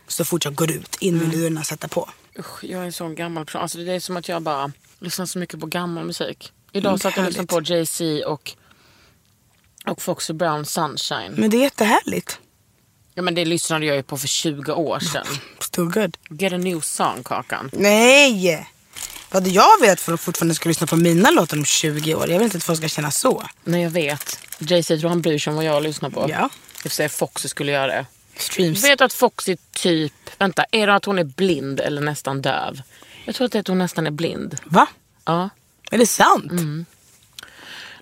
[0.07, 2.09] så fort jag går ut, in med lurarna och sätta på.
[2.39, 3.61] Usch, jag är en sån gammal person.
[3.61, 6.51] Alltså, det är som att jag bara lyssnar så mycket på gammal musik.
[6.71, 7.61] Idag Mm, satt jag och lyssnade på.
[7.61, 8.51] Jay-Z och,
[9.85, 11.31] och Foxy Brown Sunshine.
[11.37, 12.39] Men det är jättehärligt.
[13.13, 15.25] Ja, men det lyssnade jag ju på för 20 år sedan.
[15.59, 16.17] Still good.
[16.29, 17.69] Get a new song, Kakan.
[17.73, 18.67] Nej!
[19.35, 22.29] Vad jag för att fortfarande ska lyssna på mina låtar om 20 år?
[22.29, 23.43] Jag vill inte att folk ska känna så.
[23.63, 24.39] Nej, jag vet.
[24.59, 26.25] Jay-Z tror han bryr sig om vad jag lyssnar på.
[26.29, 26.49] Ja.
[26.81, 28.05] För sig Foxy skulle göra det.
[28.37, 28.83] Streams.
[28.83, 32.81] Vet att Foxy typ, vänta, är det att hon är blind eller nästan döv?
[33.25, 34.57] Jag tror att det är att hon nästan är blind.
[34.65, 34.87] Va?
[35.25, 35.49] Ja.
[35.91, 36.51] Är det sant?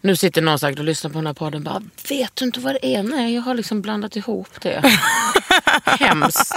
[0.06, 2.60] Nu sitter någon säkert och lyssnar på den här podden och bara, vet du inte
[2.60, 3.04] vad det är?
[3.04, 4.84] Nej, jag har liksom blandat ihop det.
[5.84, 6.54] Hemskt.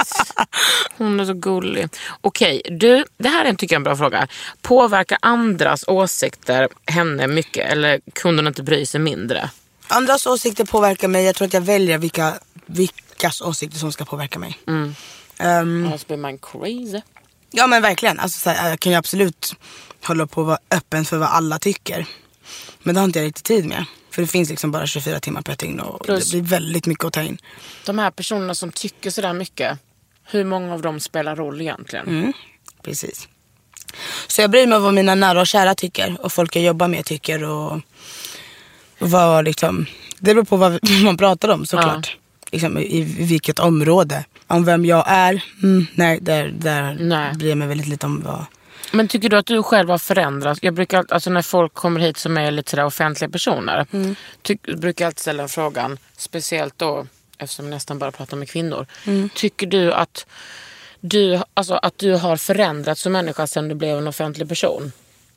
[0.96, 1.88] Hon är så gullig.
[2.20, 4.28] Okej, du, det här är en, tycker jag, en bra fråga.
[4.62, 9.50] Påverkar andras åsikter henne mycket eller kunde hon inte bry sig mindre?
[9.88, 11.24] Andras åsikter påverkar mig.
[11.24, 12.34] Jag tror att jag väljer vilka,
[12.66, 14.58] vilkas åsikter som ska påverka mig.
[14.66, 14.94] Mm.
[15.38, 17.00] Annars blir man crazy.
[17.50, 18.18] ja men verkligen.
[18.20, 19.54] Alltså, så här, jag kan ju absolut
[20.04, 22.06] hålla på att vara öppen för vad alla tycker.
[22.86, 23.84] Men det har inte jag riktigt tid med.
[24.10, 27.04] För det finns liksom bara 24 timmar per dygn och Plus- det blir väldigt mycket
[27.04, 27.38] att ta in.
[27.86, 29.78] De här personerna som tycker sådär mycket,
[30.24, 32.06] hur många av dem spelar roll egentligen?
[32.08, 32.32] Mm.
[32.82, 33.28] Precis.
[34.26, 36.88] Så jag bryr mig om vad mina nära och kära tycker och folk jag jobbar
[36.88, 37.44] med tycker.
[37.44, 37.72] Och,
[38.98, 39.86] och vad liksom,
[40.18, 42.16] det beror på vad man pratar om såklart.
[42.52, 44.24] Liksom, i, I vilket område.
[44.46, 47.34] Om vem jag är, mm, nej, där, där Nej.
[47.34, 48.44] bryr jag mig väldigt lite om vad.
[48.92, 50.60] Men tycker du att du själv har förändrats?
[50.62, 53.86] Jag brukar, alltså när folk kommer hit som är lite sådär offentliga personer,
[54.42, 57.06] ty, brukar jag alltid ställa den frågan, speciellt då
[57.38, 58.86] eftersom jag nästan bara pratar med kvinnor.
[59.34, 60.26] Tycker du att
[61.00, 64.92] du, alltså, att du har förändrats som människa sedan du blev en offentlig person?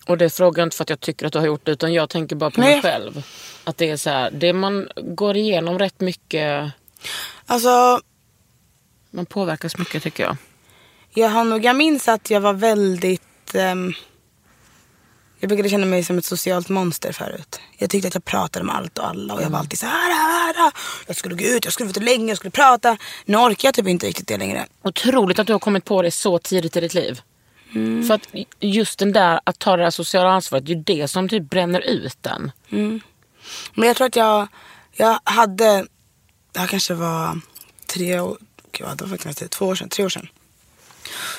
[0.06, 1.94] Och det frågar jag inte för att jag tycker att du har gjort det, utan
[1.94, 2.82] jag tänker bara på mig Nej.
[2.82, 3.24] själv.
[3.64, 6.72] Att det är så här, det man går igenom rätt mycket,
[7.46, 8.02] Alltså,
[9.12, 10.38] man påverkas mycket tycker jag.
[11.14, 13.22] jag har nog, jag minns att jag var väldigt,
[13.56, 13.94] ehm,
[15.40, 17.60] jag brukade känna mig som ett socialt monster förut.
[17.78, 20.14] Jag tyckte att jag pratade med allt och alla och jag var alltid så här,
[20.14, 20.72] här, här.
[21.08, 22.98] Jag skulle gå ut, jag skulle vara länge, jag skulle prata.
[23.26, 24.68] Nu orkar jag typ inte riktigt det längre.
[24.82, 27.22] Otroligt att du har kommit på det så tidigt i ditt liv.
[28.08, 28.28] För att
[28.60, 31.50] just den där att ta det där sociala ansvaret, det är ju det som typ
[31.50, 32.52] bränner ut den.
[33.74, 34.48] Men jag tror att jag,
[34.94, 35.88] jag hade,
[36.54, 37.40] jag kanske var
[37.86, 38.38] tre år,
[38.72, 40.28] gud, det var faktiskt två år sedan, tre år sedan.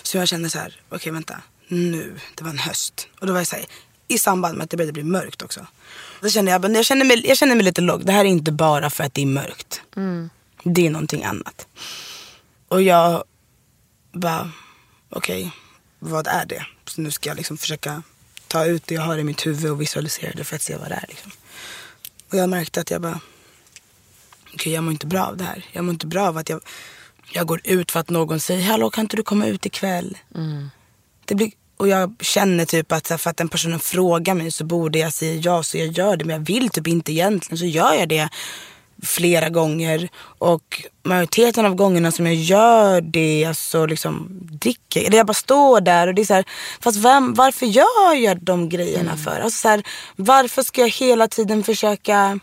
[0.03, 3.09] Så jag kände så här, okej vänta, nu, det var en höst.
[3.21, 3.67] Och då var jag så här,
[4.09, 5.67] i samband med att det började bli mörkt också.
[6.21, 8.07] Då kände jag, men jag känner mig, jag känner mig lite låg.
[8.07, 9.83] Det här är inte bara för att det är mörkt.
[10.65, 11.67] Det är någonting annat.
[12.69, 13.25] Och jag
[14.13, 14.53] bara,
[15.09, 15.53] okej,
[15.99, 16.67] vad är det?
[16.87, 18.03] Så nu ska jag liksom försöka
[18.47, 20.89] ta ut det jag har i mitt huvud och visualisera det för att se vad
[20.89, 21.07] det är.
[21.09, 21.31] Liksom.
[22.31, 23.21] Och jag märkte att jag bara,
[24.55, 25.65] okej jag mår inte bra av det här.
[25.73, 26.61] Jag mår inte bra av att jag,
[27.33, 30.19] jag går ut för att någon säger, hallå kan inte du komma ut ikväll?
[31.25, 34.99] Det blir, och jag känner typ att för att den personen frågar mig så borde
[34.99, 36.25] jag säga ja så jag gör det.
[36.25, 38.29] Men jag vill typ inte egentligen så gör jag det
[39.03, 40.09] flera gånger.
[40.39, 45.81] Och majoriteten av gångerna som jag gör det så liksom dricker Eller jag bara står
[45.81, 46.45] där och det är så här,
[46.81, 49.41] fast vem, varför gör jag de grejerna för?
[49.41, 49.83] Alltså så här,
[50.17, 52.41] varför ska jag hela tiden försöka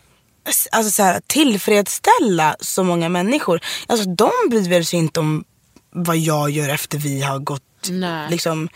[0.72, 3.60] alltså så här, tillfredsställa så många människor?
[3.88, 5.44] Alltså de bryr sig inte om
[5.92, 8.28] vad jag gör efter vi har gått Nej.
[8.32, 8.70] liksom.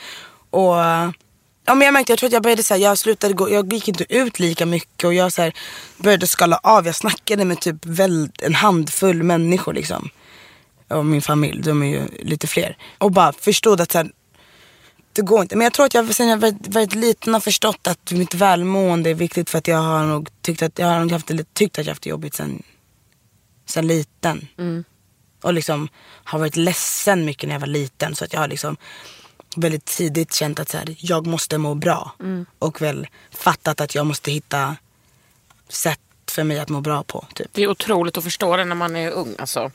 [0.52, 0.76] Och
[1.66, 3.74] ja, men jag märkte, jag tror att jag började så här, jag slutade gå, jag
[3.74, 5.54] gick inte ut lika mycket och jag så här,
[5.98, 6.86] började skala av.
[6.86, 10.10] Jag snackade med typ väl, en handfull människor liksom.
[10.88, 12.78] Och min familj, de är ju lite fler.
[12.98, 14.12] Och bara förstod att så här,
[15.14, 15.56] det går inte.
[15.56, 19.10] Men jag tror att jag sen jag varit, varit liten har förstått att mitt välmående
[19.10, 21.86] är viktigt för att jag har nog tyckt att jag har nog haft tyckt att
[21.86, 22.64] jag haft det jobbigt sen,
[23.66, 24.48] sen liten.
[25.44, 25.90] Och liksom
[26.24, 28.16] har varit ledsen mycket när jag var liten.
[28.16, 28.78] Så att jag har liksom
[29.56, 32.16] väldigt tidigt känt att så här, jag måste må bra.
[32.60, 34.76] Och väl fattat att jag måste hitta
[35.70, 37.26] sätt för mig att må bra på.
[37.34, 37.48] Typ.
[37.52, 39.36] Det är otroligt att förstå det när man är ung.
[39.40, 39.72] Alltså.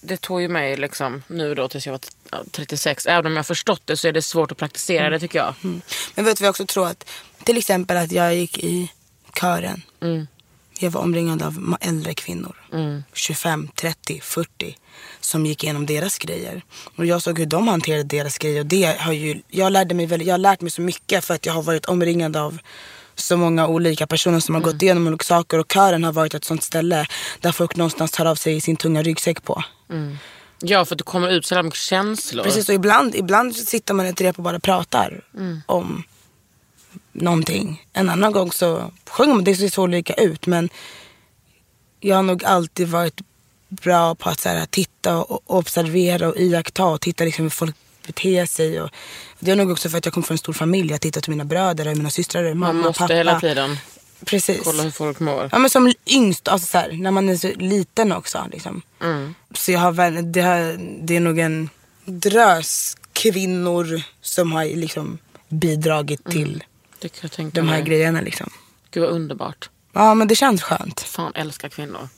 [0.00, 3.06] Det tog ju mig liksom, nu då tills jag var ja, 36.
[3.06, 5.54] Även om jag har förstått det så är det svårt att praktisera det tycker jag.
[6.14, 7.10] Men vet du vad jag också tror att
[7.44, 8.92] till exempel att jag gick i
[9.40, 9.82] kören.
[10.80, 12.56] Jag var omringad av äldre kvinnor.
[13.12, 14.76] 25, 30, 40.
[15.20, 16.62] Som gick igenom deras grejer.
[16.96, 18.60] Och jag såg hur de hanterade deras grejer.
[18.60, 21.34] Och det har ju, jag, lärde mig väldigt, jag har lärt mig så mycket för
[21.34, 22.58] att jag har varit omringad av
[23.14, 25.58] så många olika personer som har gått igenom olika saker.
[25.58, 27.06] Och kören har varit ett sånt ställe
[27.40, 29.64] där folk någonstans tar av sig sin tunga ryggsäck på.
[30.60, 32.44] Ja, för att det kommer ut så mycket känslor.
[32.44, 35.24] Precis, och ibland, ibland sitter man i ett rep och bara pratar
[35.66, 36.04] om
[37.12, 37.84] någonting.
[37.92, 40.68] En annan gång så sjunger man, det ser så olika ut men
[42.00, 43.20] jag har nog alltid varit
[43.68, 47.76] bra på att så här, titta och observera och iaktta och titta liksom hur folk
[48.06, 48.80] beter sig.
[48.80, 48.90] Och,
[49.38, 50.90] det är nog också för att jag kommer från en stor familj.
[50.90, 53.14] Jag tittar till mina bröder och mina systrar och mamma Man måste pappa.
[53.14, 53.76] hela tiden
[54.24, 54.60] Precis.
[54.64, 55.48] kolla hur folk mår.
[55.52, 58.46] Ja men som yngst, alltså så här, när man är så liten också.
[58.52, 58.82] Liksom.
[59.54, 61.70] Så jag har, det, har, det är nog en
[62.04, 66.64] drös kvinnor som har liksom bidragit till
[67.00, 67.86] Det kan jag tänka de här mig.
[67.86, 68.20] grejerna.
[68.20, 68.50] Liksom.
[68.90, 69.70] Gud vad underbart.
[69.92, 71.00] Ja men det känns skönt.
[71.00, 72.08] Fan älskar kvinnor.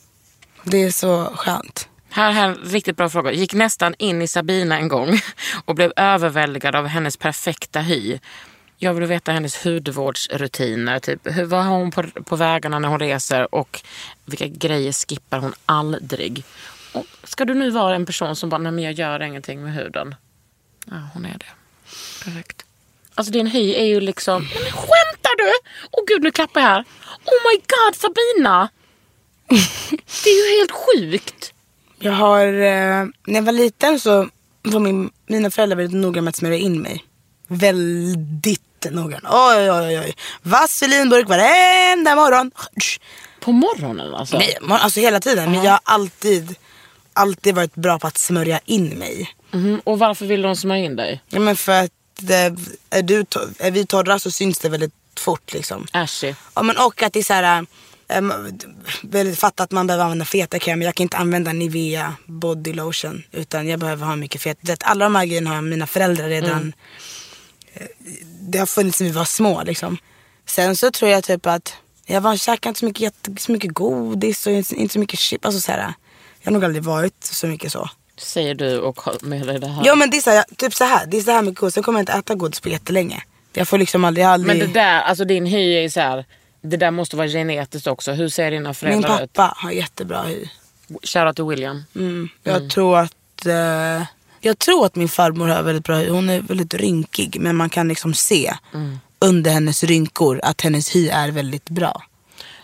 [0.63, 1.87] Det är så skönt.
[2.09, 3.31] Här, här en riktigt bra fråga.
[3.31, 5.19] Gick nästan in i Sabina en gång
[5.65, 8.19] och blev överväldigad av hennes perfekta hy.
[8.77, 10.99] Jag vill veta hennes hudvårdsrutiner.
[10.99, 13.81] Typ, hur, vad har hon på, på vägarna när hon reser och
[14.25, 16.43] vilka grejer skippar hon aldrig?
[16.93, 19.73] Och ska du nu vara en person som bara, nej men jag gör ingenting med
[19.73, 20.15] huden.
[20.85, 21.45] Ja, hon är det.
[22.23, 22.65] Perfekt.
[23.21, 25.51] Alltså din hy är ju liksom, nej men skämtar du?
[25.91, 26.79] Åh gud, nu klappar jag här.
[27.25, 28.69] Oh my god Sabina!
[30.23, 31.53] Det är ju helt sjukt.
[31.99, 34.29] Jag har, eh, när jag var liten så
[34.61, 37.05] var min, mina föräldrar väldigt noga med att smörja in mig.
[37.47, 39.19] Väldigt noga.
[39.23, 40.13] Oj oj oj.
[40.41, 42.51] Vaselinburk varenda morgon.
[43.39, 44.37] På morgonen alltså?
[44.37, 45.51] Nej, alltså hela tiden.
[45.51, 46.55] Men jag har alltid,
[47.13, 49.29] alltid varit bra på att smörja in mig.
[49.51, 51.21] Mhm, Och varför vill de smörja in dig?
[51.29, 52.55] Ja, men för att det,
[52.89, 53.25] är, du,
[53.59, 55.87] är vi torra så syns det väldigt fort liksom.
[55.91, 56.33] Ashy.
[56.53, 57.65] Ja, men och att det är så här,
[58.07, 58.33] ähm,
[59.03, 60.85] väldigt fatta att man behöver använda feta krämer.
[60.85, 64.57] Jag kan inte använda Nivea body lotion utan jag behöver ha mycket fet.
[64.61, 66.73] Det, alla de här grejerna har mina föräldrar redan.
[67.73, 67.87] eh,
[68.39, 69.97] Det har funnits sen vi var små liksom.
[70.45, 71.73] Sen så tror jag typ att
[72.05, 75.45] jag var, käkade inte så mycket, så mycket godis och inte så mycket chip.
[75.45, 75.93] Alltså så här,
[76.41, 77.89] jag har nog aldrig varit så mycket så.
[78.21, 79.85] Säger du och har med dig det här.
[79.85, 81.73] Ja men det är så här, typ så här, det är så här med godis.
[81.73, 83.23] Sen kommer jag inte äta godis på jättelänge.
[83.53, 84.57] Jag får liksom aldrig, aldrig...
[84.57, 86.25] Men det där, alltså din hy är så här.
[86.61, 88.11] Det där måste vara genetiskt också.
[88.11, 89.33] Hur ser dina Min föräldrar ut?
[89.33, 90.45] pappa har jättebra hy.
[91.03, 91.83] Shoutout till William.
[91.95, 92.29] Mm.
[92.43, 94.03] Jag tror att eh,
[94.41, 96.09] Jag tror att min farmor har väldigt bra hy.
[96.09, 98.53] Hon är väldigt rynkig men man kan liksom se
[99.19, 102.03] under hennes rynkor att hennes hy är väldigt bra.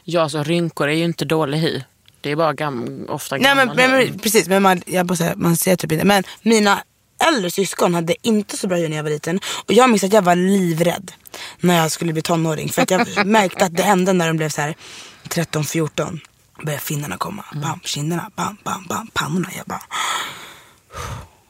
[0.03, 1.81] Ja, alltså rynkor är ju inte dålig hy.
[2.21, 5.35] Det är bara gam, ofta Nej gammal men, men, precis, men man, jag bara säger,
[5.35, 6.05] man ser typ inte.
[6.05, 6.83] Men mina
[7.27, 9.39] äldre syskon hade inte så bra hy när jag var liten.
[9.65, 11.11] Och jag minns att jag var livrädd
[11.59, 12.69] när jag skulle bli tonåring.
[12.69, 14.75] För att jag märkte att det hände när de blev så här
[15.23, 16.19] 13-14.
[16.63, 17.45] Började finnarna komma.
[17.53, 19.49] Bam, kinderna, bam, bam, bam, pannorna.
[19.57, 19.83] Jag bara,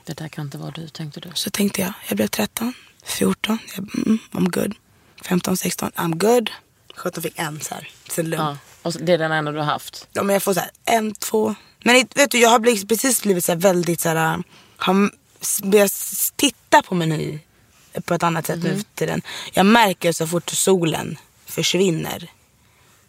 [0.05, 1.29] Det där kan inte vara du, tänkte du.
[1.33, 2.73] Så tänkte jag, jag blev 13,
[3.05, 4.75] 14, jag, mm, I'm good.
[5.25, 6.49] 15, 16, I'm good.
[6.95, 8.43] 17 fick en så här, sen lugn.
[8.43, 8.57] Ja.
[8.81, 10.07] Och det är den enda du har haft.
[10.13, 11.55] Ja, men jag får så här, en, två.
[11.83, 14.43] Men vet du, jag har blivit, precis blivit så väldigt så här,
[14.77, 15.11] har
[15.63, 15.91] börjat
[16.35, 17.39] titta på min hy
[18.05, 19.21] på ett annat sätt nu för tiden.
[19.53, 22.31] Jag märker så fort solen försvinner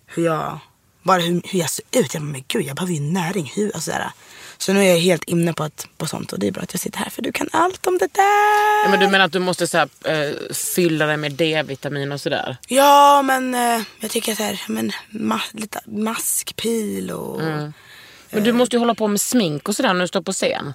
[0.07, 0.59] hur jag,
[1.03, 2.14] bara hur, hur jag ser ut.
[2.14, 3.53] Jag bara, men gud jag behöver ju näring.
[3.55, 4.12] Hur, alltså, så, här.
[4.59, 6.74] Så nu är jag helt inne på, att, på sånt och det är bra att
[6.74, 8.84] jag sitter här för du kan allt om det där.
[8.84, 12.20] Ja, men du menar att du måste så här, eh, fylla dig med D-vitamin och
[12.20, 12.56] sådär?
[12.68, 17.40] Ja, men eh, jag tycker så här, men, ma lite maskpil och...
[18.30, 20.72] Men du måste ju hålla på med smink och sådär när du står på scen.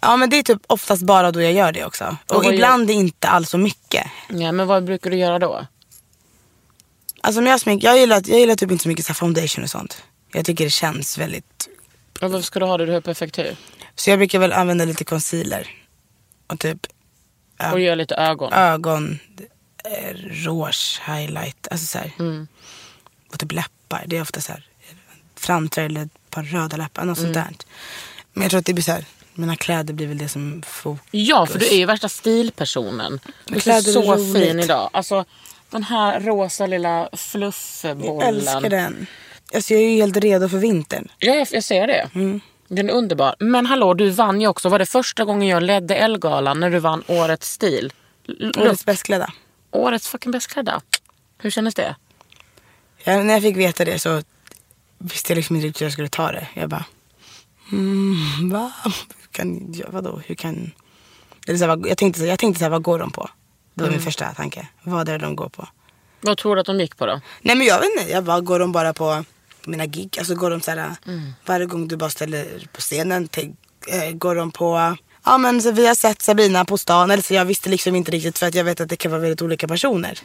[0.00, 2.16] Ja, men det är typ oftast bara då jag gör det också.
[2.28, 4.06] Och Och, ibland inte alls så mycket.
[4.28, 5.66] Ja, men vad brukar du göra då?
[7.20, 9.70] Alltså om jag smink, jag gillar, jag gillar typ inte så mycket så foundation och
[9.70, 10.02] sånt.
[10.32, 11.68] Jag tycker det känns väldigt...
[12.22, 12.86] Och varför ska du ha det?
[12.86, 13.56] Du har perfekt hy.
[13.94, 15.68] Så jag brukar väl använda lite concealer.
[16.46, 16.86] Och typ
[17.72, 18.52] Och gör lite ögon.
[18.52, 19.18] ögon,
[19.84, 21.68] eh, rouge, highlight.
[21.70, 22.12] Alltså så här.
[22.18, 22.46] Mm.
[23.32, 24.04] Och typ läppar.
[24.06, 24.64] Det är ofta så här
[25.36, 27.04] framträd eller ett par röda läppar.
[27.04, 27.48] Något sånt där.
[28.32, 29.04] Men jag tror att det blir så här.
[29.34, 31.08] mina kläder blir väl det som fokus.
[31.10, 33.20] Ja, för du är ju värsta stilpersonen.
[33.46, 34.90] Du är så fin idag.
[34.92, 35.24] Alltså,
[35.70, 38.22] den här rosa lilla Jag fluffbollen.
[38.22, 39.06] älskar den.
[39.54, 41.08] Alltså jag är ju helt redo för vintern.
[41.18, 42.10] Ja, jag, jag ser det.
[42.14, 42.40] Mm.
[42.68, 43.34] Den är underbar.
[43.38, 44.68] Men hallå, du vann ju också.
[44.68, 47.92] Var det första gången jag ledde Elgalan när du vann Årets stil?
[48.28, 49.32] L- Årets bästklädda.
[49.70, 50.80] Årets fucking bästklädda.
[51.38, 51.96] Hur kändes det?
[53.04, 54.22] Ja, när jag fick veta det så
[54.98, 56.48] visste jag liksom inte riktigt hur jag skulle ta det.
[56.54, 56.84] Jag bara,
[57.72, 58.72] mm, va?
[58.84, 60.20] Hur kan, ja, vadå?
[60.26, 60.70] Hur kan...
[61.46, 63.30] Eller så här, jag tänkte, så- jag tänkte så här, vad går de på?
[63.74, 64.68] Det var min första tanke.
[64.82, 65.68] Vad är det de går på?
[66.20, 67.20] Vad tror du att de gick på då?
[67.40, 68.12] Nej men jag vet inte.
[68.12, 69.24] Jag bara, går de bara på
[69.66, 70.18] mina gig?
[70.18, 70.96] Alltså går de så här,
[71.46, 73.56] varje gång du bara ställer på scenen, tänk,
[73.88, 77.34] eh, går de på Ja men så vi har sett Sabina på stan, eller så
[77.34, 79.68] jag visste liksom inte riktigt för att jag vet att det kan vara väldigt olika
[79.68, 80.18] personer.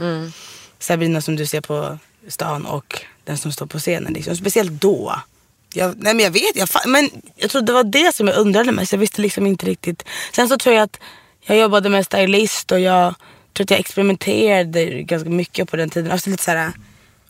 [0.79, 4.13] Sabina som du ser på stan och den som står på scenen.
[4.13, 4.35] Liksom.
[4.35, 5.15] Speciellt då.
[5.73, 8.71] Jag, nej men jag vet, jag, men jag tror det var det som jag undrade
[8.71, 8.91] mest.
[8.91, 10.03] Jag visste liksom inte riktigt.
[10.35, 10.99] Sen så tror jag att
[11.41, 13.15] jag jobbade med stylist och jag
[13.53, 16.11] tror att jag experimenterade ganska mycket på den tiden.
[16.11, 16.71] Alltså lite såhär,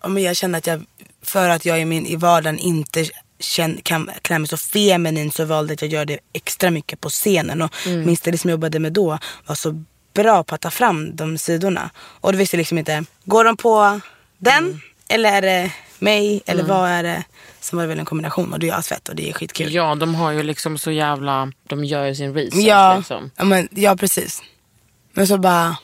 [0.01, 0.85] ja, men jag kände att jag,
[1.29, 3.05] för att jag i, min, i vardagen inte
[3.39, 7.01] känn, kan klä mig så feminin så valde jag att jag gör det extra mycket
[7.01, 7.61] på scenen.
[7.61, 11.15] Och min stylist som jag jobbade med då var så bra på att ta fram
[11.15, 11.89] de sidorna.
[11.97, 13.99] Och då visste jag liksom inte, går de på
[14.37, 14.81] den?
[15.09, 16.41] Eller är det mig?
[16.45, 17.23] Eller vad är det?
[17.59, 19.73] Sen var det väl en kombination och det är asfett och det är skitkul.
[19.73, 21.51] Ja, de har ju liksom så jävla...
[21.63, 23.31] De gör ju sin research Ja, liksom.
[23.37, 24.41] ja, men, ja precis.
[25.13, 25.77] Men så bara,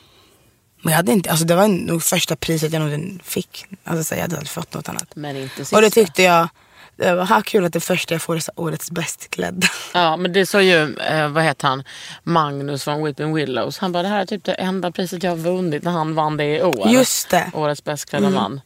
[0.84, 3.66] men jag hade inte, alltså det var nog första priset jag någonsin fick.
[3.84, 5.16] Alltså så jag hade aldrig fått något annat.
[5.16, 5.76] Men inte sista.
[5.76, 6.48] Och det tyckte jag,
[6.96, 9.66] det var kul att det första jag får är årets bäst klädda.
[9.94, 11.84] Ja, men det sa ju, eh, vad heter han,
[12.22, 13.78] Magnus från Weeping Willows.
[13.78, 16.36] Han bara, det här är typ det enda priset jag har vunnit när han vann
[16.36, 16.88] det i år.
[16.88, 17.50] Just det.
[17.54, 18.60] Årets bäst klädda man.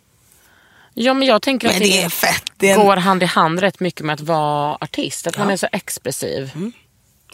[0.94, 2.10] Ja, men jag tänker Men att det.
[2.56, 5.26] Det en, går hand i hand rätt mycket med att vara artist.
[5.26, 5.52] Att man Ja.
[5.52, 6.50] är så expressiv.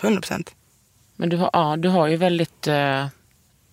[0.01, 0.51] 100%.
[1.17, 3.07] Men du har, ja, du har ju väldigt, eh,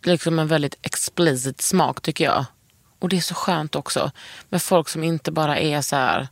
[0.04, 2.46] liksom en väldigt explicit smak tycker jag.
[3.00, 4.12] Och det är så skönt också.
[4.50, 6.28] Med folk som inte bara är så här,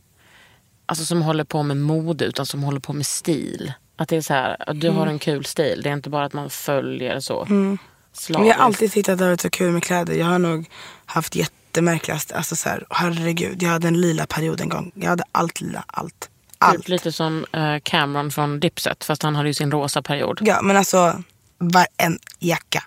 [0.86, 3.72] alltså som håller på med mode utan som håller på med stil.
[3.96, 5.80] Att det är så här, att du har en kul stil.
[5.82, 7.46] Det är inte bara att man följer så.
[8.12, 8.48] Slaviskt.
[8.48, 10.14] jag har alltid tyckt att det har varit så kul med kläder.
[10.14, 10.70] Jag har nog
[11.06, 13.62] haft jättemärkligast, alltså så här, herregud.
[13.62, 14.92] Jag hade en lila period en gång.
[14.94, 16.30] Jag hade allt lila, allt.
[16.58, 16.76] Allt.
[16.76, 19.04] Typ lite som eh, Cameron från Dipset.
[19.04, 20.38] Fast han hade ju sin rosa period.
[20.42, 21.22] Ja men alltså,
[21.58, 22.84] var en jacka,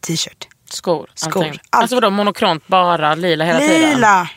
[0.00, 0.48] t-shirt.
[0.70, 1.10] Skor.
[1.14, 1.60] Skor, allting.
[1.70, 1.82] allt.
[1.82, 3.90] Alltså vadå monokrant bara lila hela tiden?
[3.90, 4.28] Lila!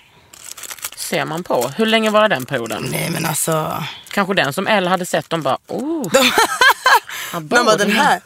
[0.96, 1.72] Ser man på.
[1.78, 2.88] Hur länge var den perioden?
[2.92, 3.84] Nej men alltså.
[4.12, 5.30] Kanske den som Elle hade sett.
[5.30, 6.12] De bara oh.
[7.34, 8.22] De bara den här.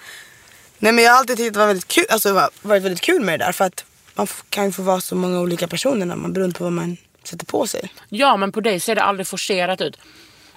[0.80, 3.40] Nej men jag har alltid tyckt det var väldigt kul, alltså varit väldigt kul med
[3.40, 3.52] det där.
[3.52, 6.64] För att man kan ju få vara så många olika personer när man beroende på
[6.64, 7.94] vad man sätter på sig.
[8.10, 9.98] Ja men på dig ser det aldrig forcerat ut.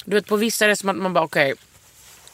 [0.05, 1.55] Du vet på vissa är det som att man bara okej.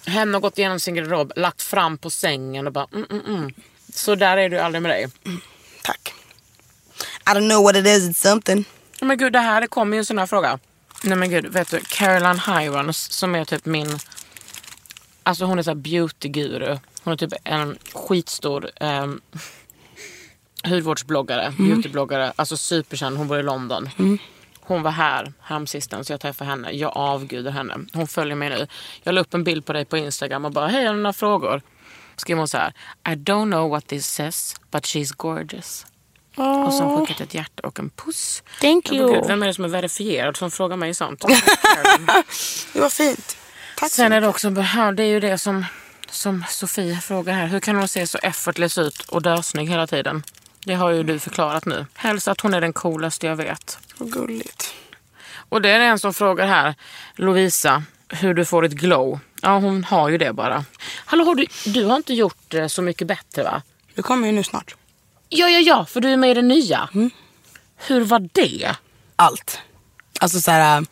[0.06, 3.52] hen har gått igenom sin garderob, lagt fram på sängen och bara mm, mm, mm.
[3.94, 5.08] Så där är du aldrig med dig.
[5.82, 6.14] Tack.
[7.26, 8.64] I don't know what it is, it's something.
[9.00, 10.58] Men gud det här det kommer ju en sån här fråga.
[11.02, 13.98] Nej men gud vet du Caroline Hirons som är typ min
[15.22, 16.78] Alltså hon är så här beautyguru.
[17.02, 19.20] Hon är typ en skitstor ehm,
[20.64, 22.32] hudvårdsbloggare, beautybloggare.
[22.36, 23.16] Alltså superkänd.
[23.16, 23.88] Hon bor i London.
[24.60, 26.70] Hon var här häromsistens så jag träffade henne.
[26.72, 27.76] Jag avgudar henne.
[27.92, 28.66] Hon följer mig nu.
[29.02, 31.12] Jag la upp en bild på dig på Instagram och bara hej har du några
[31.12, 31.62] frågor?
[32.16, 32.72] Skrev hon så här.
[33.08, 35.86] I don't know what this says but she's gorgeous.
[36.36, 38.42] Och så skickat ett hjärta och en puss.
[38.60, 39.14] Thank you.
[39.14, 41.20] Gud, vem är det som är verifierad som frågar mig sånt?
[42.72, 43.36] Det var fint.
[43.76, 45.64] Tack Sen är det också, det är ju det som,
[46.10, 47.46] som Sofie frågar här.
[47.46, 50.22] Hur kan hon se så effortless ut och dösnygg hela tiden?
[50.64, 51.86] Det har ju du förklarat nu.
[51.94, 53.78] Helst att hon är den coolaste jag vet.
[53.98, 54.74] Vad gulligt.
[55.48, 56.74] Och det är en som frågar här,
[57.14, 59.18] Lovisa, hur du får ett glow.
[59.44, 60.64] Ja, hon har ju det bara.
[61.04, 63.62] Hallå, har du, du har inte gjort det så mycket bättre va?
[63.94, 64.74] Det kommer ju nu snart.
[65.28, 66.88] Ja, ja, ja, för du är med i det nya.
[67.76, 68.76] Hur var det?
[69.16, 69.58] Allt.
[70.20, 70.84] Alltså så här äh,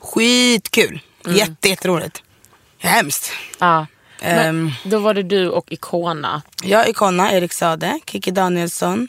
[0.00, 1.00] skitkul.
[1.28, 2.22] Jätte, jätteroligt.
[2.78, 3.32] Hemskt.
[3.58, 3.86] Ja.
[4.22, 6.42] Men Ehm, då var det du och Icona.
[6.62, 9.08] jag, Icona, Erik Sade, Kiki Danielsson,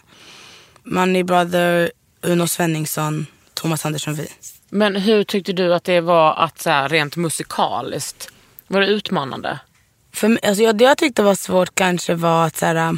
[0.83, 4.27] Money Brother, Uno Svenningsson, Thomas Andersson Vi.
[4.69, 8.29] Men hur tyckte du att det var att så här, rent musikaliskt?
[8.71, 9.59] Var det utmanande?
[10.13, 12.91] För, alltså, jag, det jag tyckte var svårt kanske var att så här, äh,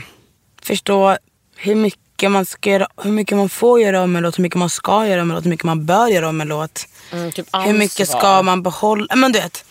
[0.62, 1.18] förstå
[1.56, 4.60] hur mycket, man ska göra, hur mycket man får göra om en låt, hur mycket
[4.60, 6.88] man ska göra om en låt, hur mycket man bör göra om en låt.
[7.12, 9.16] Mm, typ Hur mycket ska man behålla?
[9.16, 9.66] Men du vet,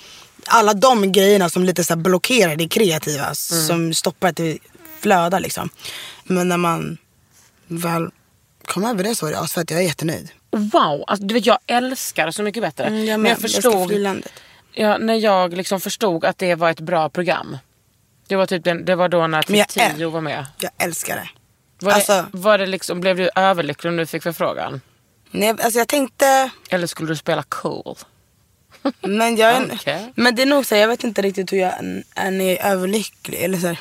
[0.46, 3.34] alla de grejerna som lite så blockerar det kreativa.
[3.34, 4.59] Som stoppar att det
[5.00, 5.68] flödar liksom.
[6.24, 6.98] Men när man
[7.66, 8.11] väl
[8.64, 10.30] kom över det så var det att jag är jättenöjd.
[10.50, 12.84] Wow, alltså, du vet jag älskar det så mycket bättre.
[12.84, 13.30] Mm, jag men med.
[13.30, 14.32] jag Jag förstod, landet.
[14.75, 17.59] Ja, när jag liksom förstod att det var ett bra program.
[18.29, 20.47] Det var, typ den, det var då när jag typ Tio var med.
[20.61, 21.29] Jag älskar det.
[21.87, 24.81] Var, Alltså- det, var det liksom, blev du överlycklig om du fick förfrågan?
[25.31, 27.97] Nej, alltså jag tänkte, Eller skulle du spela cool?
[29.01, 30.12] men jag Okej.
[30.16, 31.73] men det är nog så jag vet inte riktigt hur jag
[32.14, 33.39] är när jag är överlycklig.
[33.43, 33.79] Eller så här,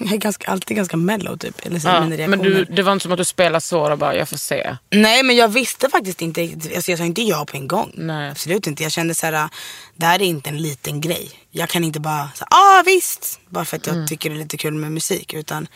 [0.00, 1.66] jag är ganska, alltid ganska mellow typ.
[1.66, 3.98] Eller så, Ja, mina men du, det var inte som att du spelade så och
[3.98, 4.76] bara, jag får se.
[4.90, 6.42] Nej men jag visste faktiskt inte.
[6.76, 7.90] Alltså jag sa inte ja på en gång.
[7.94, 8.30] Nej.
[8.30, 8.82] Absolut inte.
[8.82, 9.48] Jag kände så här,
[9.96, 11.30] det här är inte en liten grej.
[11.50, 13.40] Jag kan inte bara, ja ah, visst.
[13.48, 14.06] Bara för att jag Mm.
[14.08, 15.34] tycker det är lite kul med musik.
[15.34, 15.68] Utan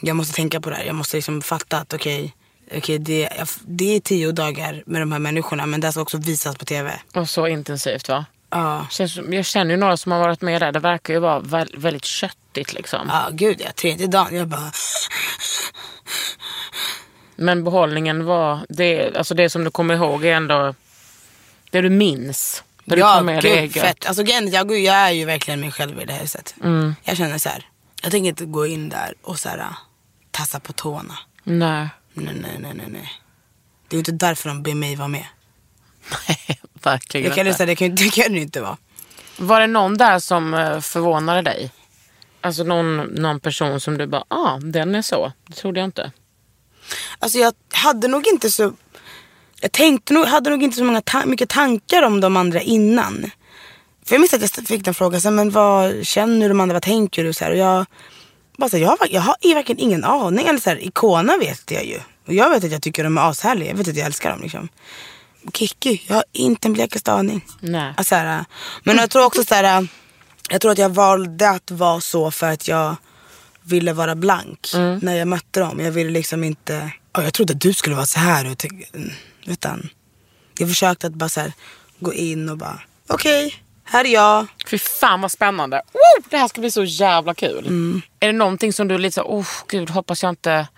[0.00, 0.84] jag måste tänka på det här.
[0.84, 2.34] Jag måste liksom fatta att okej,
[2.76, 3.28] okej, det,
[3.66, 5.66] det är tio dagar med de här människorna.
[5.66, 7.00] Men det ska också visas på tv.
[7.14, 8.24] Och så intensivt va?
[8.50, 8.86] Ja,
[9.30, 10.72] jag känner ju några som har varit med där.
[10.72, 13.08] Det verkar ju vara vä- väldigt köttigt liksom.
[13.12, 13.72] ja gud ja.
[13.72, 14.72] Tredje dagen, jag bara,
[17.36, 20.74] Men behållningen var, det, alltså det som du kommer ihåg är ändå
[21.70, 22.62] det du minns.
[22.84, 23.82] Det du ja tar med gud eget.
[23.82, 24.06] fett.
[24.06, 26.54] Alltså jag, jag är ju verkligen mig själv i det här huset.
[26.62, 26.94] Mm.
[27.02, 27.68] Jag känner så här,
[28.02, 29.64] jag tänker inte gå in där och så här,
[30.30, 31.18] tassa på tårna.
[31.44, 31.88] Nej.
[32.12, 33.12] Nej, nej, nej, nej, nej.
[33.88, 35.26] Det är ju inte därför de ber mig vara med.
[36.28, 37.56] Nej, verkligen Jag kan, inte.
[37.56, 38.76] säga, det, kan, det kan det ju inte vara.
[39.36, 41.70] Var det någon där som eh, förvånade dig?
[42.40, 45.32] Alltså någon, någon person som du bara, ah, den är så.
[45.46, 46.12] Det trodde jag inte.
[47.18, 48.72] Alltså jag hade nog inte så...
[49.60, 53.30] Jag tänkte nog, hade nog inte så många ta- mycket tankar om de andra innan.
[54.04, 56.60] För jag minns att jag fick den frågan, så här, men vad känner du de
[56.60, 57.32] andra, vad tänker du?
[57.32, 57.86] Så här, och jag,
[58.56, 60.46] bara så här, jag, har, jag har verkligen ingen aning.
[60.46, 62.00] Eller så här, Icona vet jag ju.
[62.26, 63.68] Och jag vet att jag tycker de är ashärliga.
[63.70, 64.40] Jag vet att jag älskar dem.
[64.42, 64.68] Liksom.
[65.54, 67.44] Kikki, jag har inte en blekaste aning.
[67.60, 67.94] Nej.
[67.96, 68.44] Alltså, så här,
[68.84, 69.88] men jag tror också så här,
[70.50, 72.96] jag tror att jag valde att vara så för att jag
[73.62, 74.70] ville vara blank
[75.02, 75.80] när jag mötte dem.
[75.80, 78.56] Jag ville liksom inte, "Åh, jag trodde att du skulle vara så här.
[79.46, 79.88] Utan
[80.58, 81.52] jag försökte att bara så här,
[81.98, 84.46] gå in och bara, okej, här är jag.
[84.70, 85.76] Fy fan vad spännande.
[85.92, 87.66] Oh, det här ska bli så jävla kul.
[87.66, 88.02] Mm.
[88.20, 90.68] Är det någonting som du är lite så, oh gud, hoppas jag inte,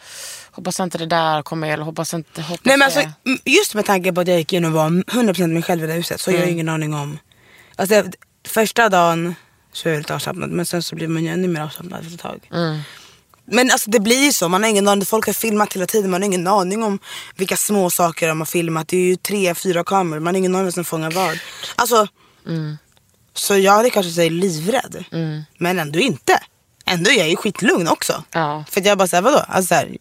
[0.58, 3.10] hoppas inte det där kommer eller hoppas inte, hoppas Nej, men alltså,
[3.44, 5.92] just med tanke på att jag gick in och var 100% mig själv i det
[5.92, 7.18] huset så har jag ingen aning om.
[7.76, 8.14] Alltså, jag-
[8.48, 9.34] första dagen
[9.72, 12.14] så är jag lite avslappnad men sen så blir man ju ännu mer avslappnad efter
[12.14, 12.48] ett tag.
[13.50, 16.10] Men alltså det blir ju så, man har ingen aning, folk har filmat hela tiden,
[16.10, 16.98] man har ingen aning om
[17.36, 18.88] vilka små saker de har filmat.
[18.88, 21.38] Det är ju tre, fyra kameror, man har ingen aning om vad som fångar vad.
[21.76, 22.06] Alltså,
[23.34, 25.04] så jag hade kanske sagt livrädd.
[25.58, 26.40] Men ändå inte.
[26.86, 28.24] Ändå är jag ju skitlugn också.
[28.32, 28.64] Ja.
[28.70, 29.38] För jag bara såhär, vadå?
[29.48, 29.96] Alltså, så här,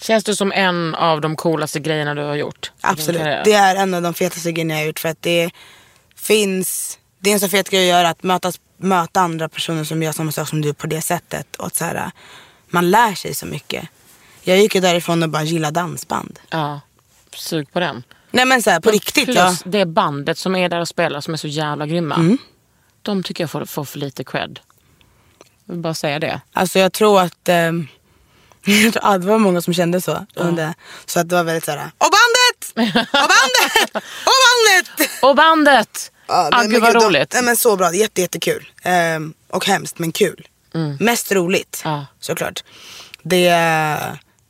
[0.00, 2.72] Känns du som en av de coolaste grejerna du har gjort?
[2.80, 3.22] Absolut.
[3.44, 5.50] Det är en av de fetaste grejerna jag har gjort för att det
[6.16, 10.02] finns, det är en så fet grej att göra att mötas, möta andra personer som
[10.02, 11.56] gör samma sak som du på det sättet.
[11.56, 12.10] Och så här,
[12.66, 13.88] man lär sig så mycket.
[14.42, 16.38] Jag gick ju därifrån och bara gillade dansband.
[16.50, 16.80] Ja,
[17.34, 18.02] sug på den.
[18.30, 19.24] Nej men så här, på riktigt.
[19.24, 19.56] Plus Ja.
[19.64, 22.14] det bandet som är där och spelar som är så jävla grymma.
[22.14, 22.38] Mm.
[23.02, 24.60] De tycker jag får, får för lite cred.
[25.64, 26.40] Jag vill bara säga det.
[26.52, 27.86] Alltså jag tror att ehm,
[28.66, 30.26] jag tror att det var många som kände så.
[30.34, 30.74] under-
[31.06, 31.90] Så att det var väldigt så här.
[31.98, 32.72] Och bandet!
[32.96, 33.94] Och bandet!
[34.26, 34.32] Och
[34.96, 35.10] bandet!
[35.22, 36.12] Och bandet!
[36.28, 37.32] Ja, ah, nej, gud men vad de- roligt.
[37.34, 38.68] Nej, men så bra, jätte, jättekul.
[38.82, 40.48] Ehm, och hemskt men kul.
[41.00, 42.06] Mest roligt Ja.
[42.20, 42.64] såklart.
[43.22, 43.48] Det,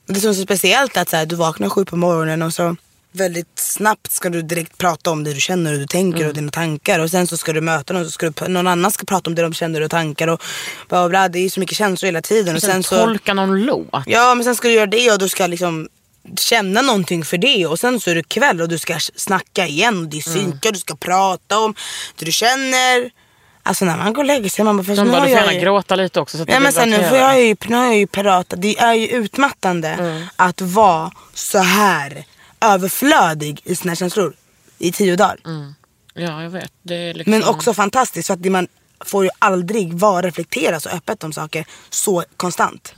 [0.07, 2.77] det som är så speciellt att så här, du vaknar sju på morgonen och så
[3.13, 6.51] väldigt snabbt ska du direkt prata om det du känner och du tänker och dina
[6.51, 6.99] tankar.
[6.99, 9.35] Och sen så ska du möta någon, så ska du, någon annan ska prata om
[9.35, 10.29] det de känner och tankar.
[10.29, 10.43] Och
[10.89, 11.29] bla, bla, bla.
[11.29, 12.55] Det är ju så mycket känslor hela tiden.
[12.55, 14.03] Och Sen sen så, tolka någon låt.
[14.07, 15.89] Ja men sen ska du göra det och du ska liksom
[16.41, 19.99] känna någonting för det och sen så är det kväll och du ska snacka igen
[19.99, 21.75] och det är synka du ska prata om
[22.17, 23.11] det du känner.
[23.63, 25.61] Alltså när man går och lägger sig man bara, nu bara, du får gärna ju-
[25.61, 26.37] gråta lite också.
[26.37, 28.63] Så att Ja, men sen nu får jag ju, nu har jag ju pratat.
[28.63, 30.23] Det är ju utmattande Mm.
[30.37, 32.25] att vara så här
[32.75, 34.35] överflödig i sina känslor
[34.79, 35.39] i tio dagar.
[36.15, 36.73] Ja, jag vet.
[36.85, 37.31] Liksom...
[37.31, 38.69] Men också fantastiskt för att man
[39.05, 42.95] får ju aldrig vara reflektera så öppet om saker så konstant.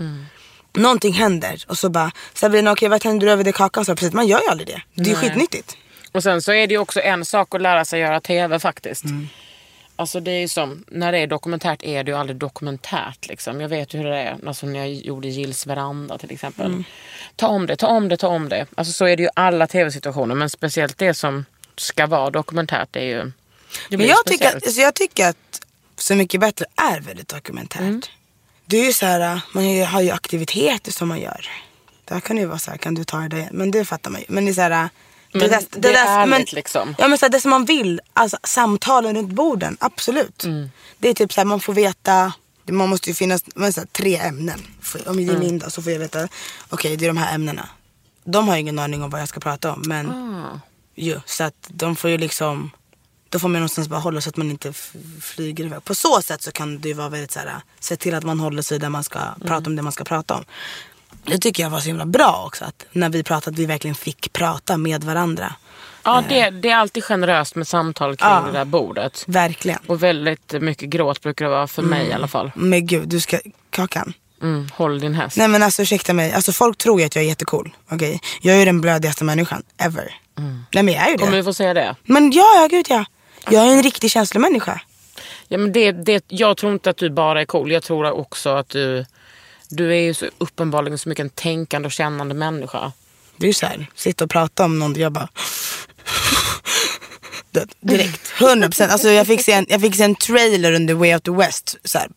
[0.73, 3.85] Någonting händer och så bara Sabrina okej vad tänder du över det kakan?
[3.85, 4.83] Så precis, man gör ju aldrig det.
[4.95, 5.23] Det är ju Nej.
[5.23, 5.77] skitnyttigt.
[6.12, 9.05] Och sen så är det ju också en sak att lära sig göra tv faktiskt.
[9.05, 9.29] Mm.
[9.99, 13.61] Alltså det är ju som, när det är dokumentärt är det ju aldrig dokumentärt liksom.
[13.61, 16.66] Jag vet ju hur det är, alltså när jag gjorde Gills veranda till exempel.
[16.66, 16.84] Mm.
[17.36, 18.66] Ta om det, ta om det, ta om det.
[18.74, 21.44] Alltså så är det ju alla tv-situationer men speciellt det som
[21.76, 23.32] ska vara dokumentärt är ju...
[23.88, 25.61] Det Men jag tycker, att, alltså jag tycker att
[25.96, 27.80] Så mycket bättre är väldigt dokumentärt.
[27.80, 28.03] Mm.
[28.64, 31.46] Det är ju så här, man har ju aktiviteter som man gör.
[32.05, 33.49] Där kan det ju vara så här, kan du ta det?
[33.53, 34.26] Men det fattar man ju.
[34.28, 34.88] Men det är så här,
[35.33, 36.95] Men det är ärligt, liksom.
[36.99, 40.45] Ja men så här, det som man vill, alltså samtalen runt borden, absolut.
[40.45, 40.70] Mm.
[40.99, 42.33] Det är typ så här, man får veta,
[42.64, 44.61] det- man måste ju finnas men så här, tre ämnen.
[45.07, 45.41] Om det är Mm.
[45.41, 46.29] min dag så får jag veta,
[46.68, 47.68] okej det är de här ämnena.
[48.24, 50.61] De har ingen aning om vad jag ska prata om men Ah.
[50.95, 52.70] ju, så att de får ju liksom
[53.31, 54.72] Då får man någonstans bara hålla så att man inte
[55.20, 55.85] flyger iväg.
[55.85, 58.41] På så sätt så kan det ju vara väldigt så här, se till att man
[58.41, 60.45] håller sig där man ska prata om det man ska prata om.
[61.24, 62.64] Det tycker jag var så himla bra också.
[62.64, 65.52] Att när vi pratade, att vi verkligen fick prata med varandra.
[66.02, 68.44] Ja, det, det är alltid generöst med samtal kring Ja.
[68.46, 69.24] det där bordet.
[69.26, 69.78] Verkligen.
[69.86, 72.50] Och väldigt mycket gråt brukar det vara för mig i alla fall.
[72.54, 73.38] Men gud, du ska,
[73.70, 74.12] Kakan.
[74.42, 75.36] Mm, håll din häst.
[75.36, 77.70] Nej men alltså ursäkta mig, alltså, folk tror ju att jag är jättecool.
[77.90, 78.20] Okej?
[78.42, 80.14] Jag är ju den blödigaste människan ever.
[80.72, 81.24] Nej men jag är ju det.
[81.24, 81.96] Om vi får säga det.
[82.02, 83.04] Men ja, ja gud ja.
[83.50, 84.80] Jag är en riktig känslomänniska.
[85.48, 86.24] Ja, men det, det.
[86.28, 87.72] Jag tror inte att du bara är cool.
[87.72, 89.06] Jag tror också att du,
[89.69, 92.93] du är ju så uppenbarligen så mycket en tänkande och kännande människa.
[93.37, 95.29] Det är ju såhär, sitta och prata om någonting, jag bara...
[97.51, 98.89] Död, direkt, 100%.
[98.89, 101.77] Alltså jag fick se en, jag fick se en trailer under Way Out the West.
[101.85, 102.09] Så här,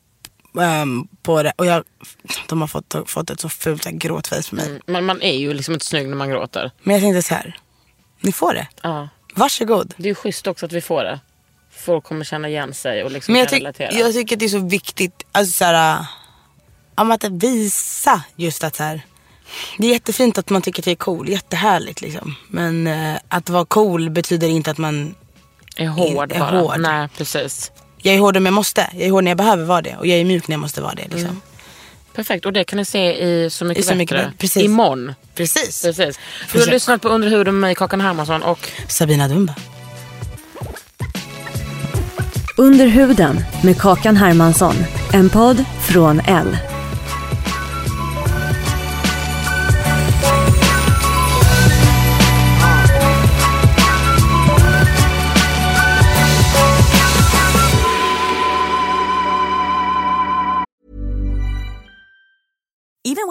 [0.62, 1.54] ehm, på det.
[1.56, 1.84] Och jag,
[2.50, 4.66] de har fått, fått ett så fult så här, gråtface på mig.
[4.66, 4.82] Mm.
[4.86, 6.72] Men man är ju liksom inte snygg när man gråter.
[6.84, 7.58] Men jag tänkte så här,
[8.22, 8.68] ni får det.
[8.82, 9.10] Ja.
[9.36, 9.94] Varsågod.
[9.98, 11.20] Det är ju schysst också att vi får det.
[11.72, 13.92] Folk kommer känna igen sig och liksom Men jag, kan relatera.
[13.92, 16.06] jag tycker att det är så viktigt alltså, så här,
[17.02, 19.02] om att visa just att så här,
[19.78, 22.36] det är jättefint att man tycker att det är cool, jättehärligt liksom.
[22.48, 25.16] Men äh, att vara cool betyder inte att man,
[25.76, 26.60] är hård är bara.
[26.60, 26.80] hård.
[26.80, 27.72] Nej, precis.
[27.98, 30.08] jag är hård om jag måste, jag är hård när jag behöver vara det och
[30.08, 31.08] jag är mjuk när jag måste vara det.
[31.16, 31.42] Liksom.
[32.16, 32.46] Perfekt.
[32.46, 34.26] Och det kan ni se i Så mycket I Så mycket bättre.
[34.26, 34.64] bättre, precis.
[34.64, 35.14] Imorgon.
[35.36, 35.82] Precis.
[35.82, 36.20] Precis.
[36.54, 38.44] Du har lyssnat på Under huden med mig, Kakan Hermansson.
[38.44, 39.56] Och Sabina Dumba.
[42.58, 44.76] Under huden med Kakan Hermansson.
[45.14, 46.58] En podd från L.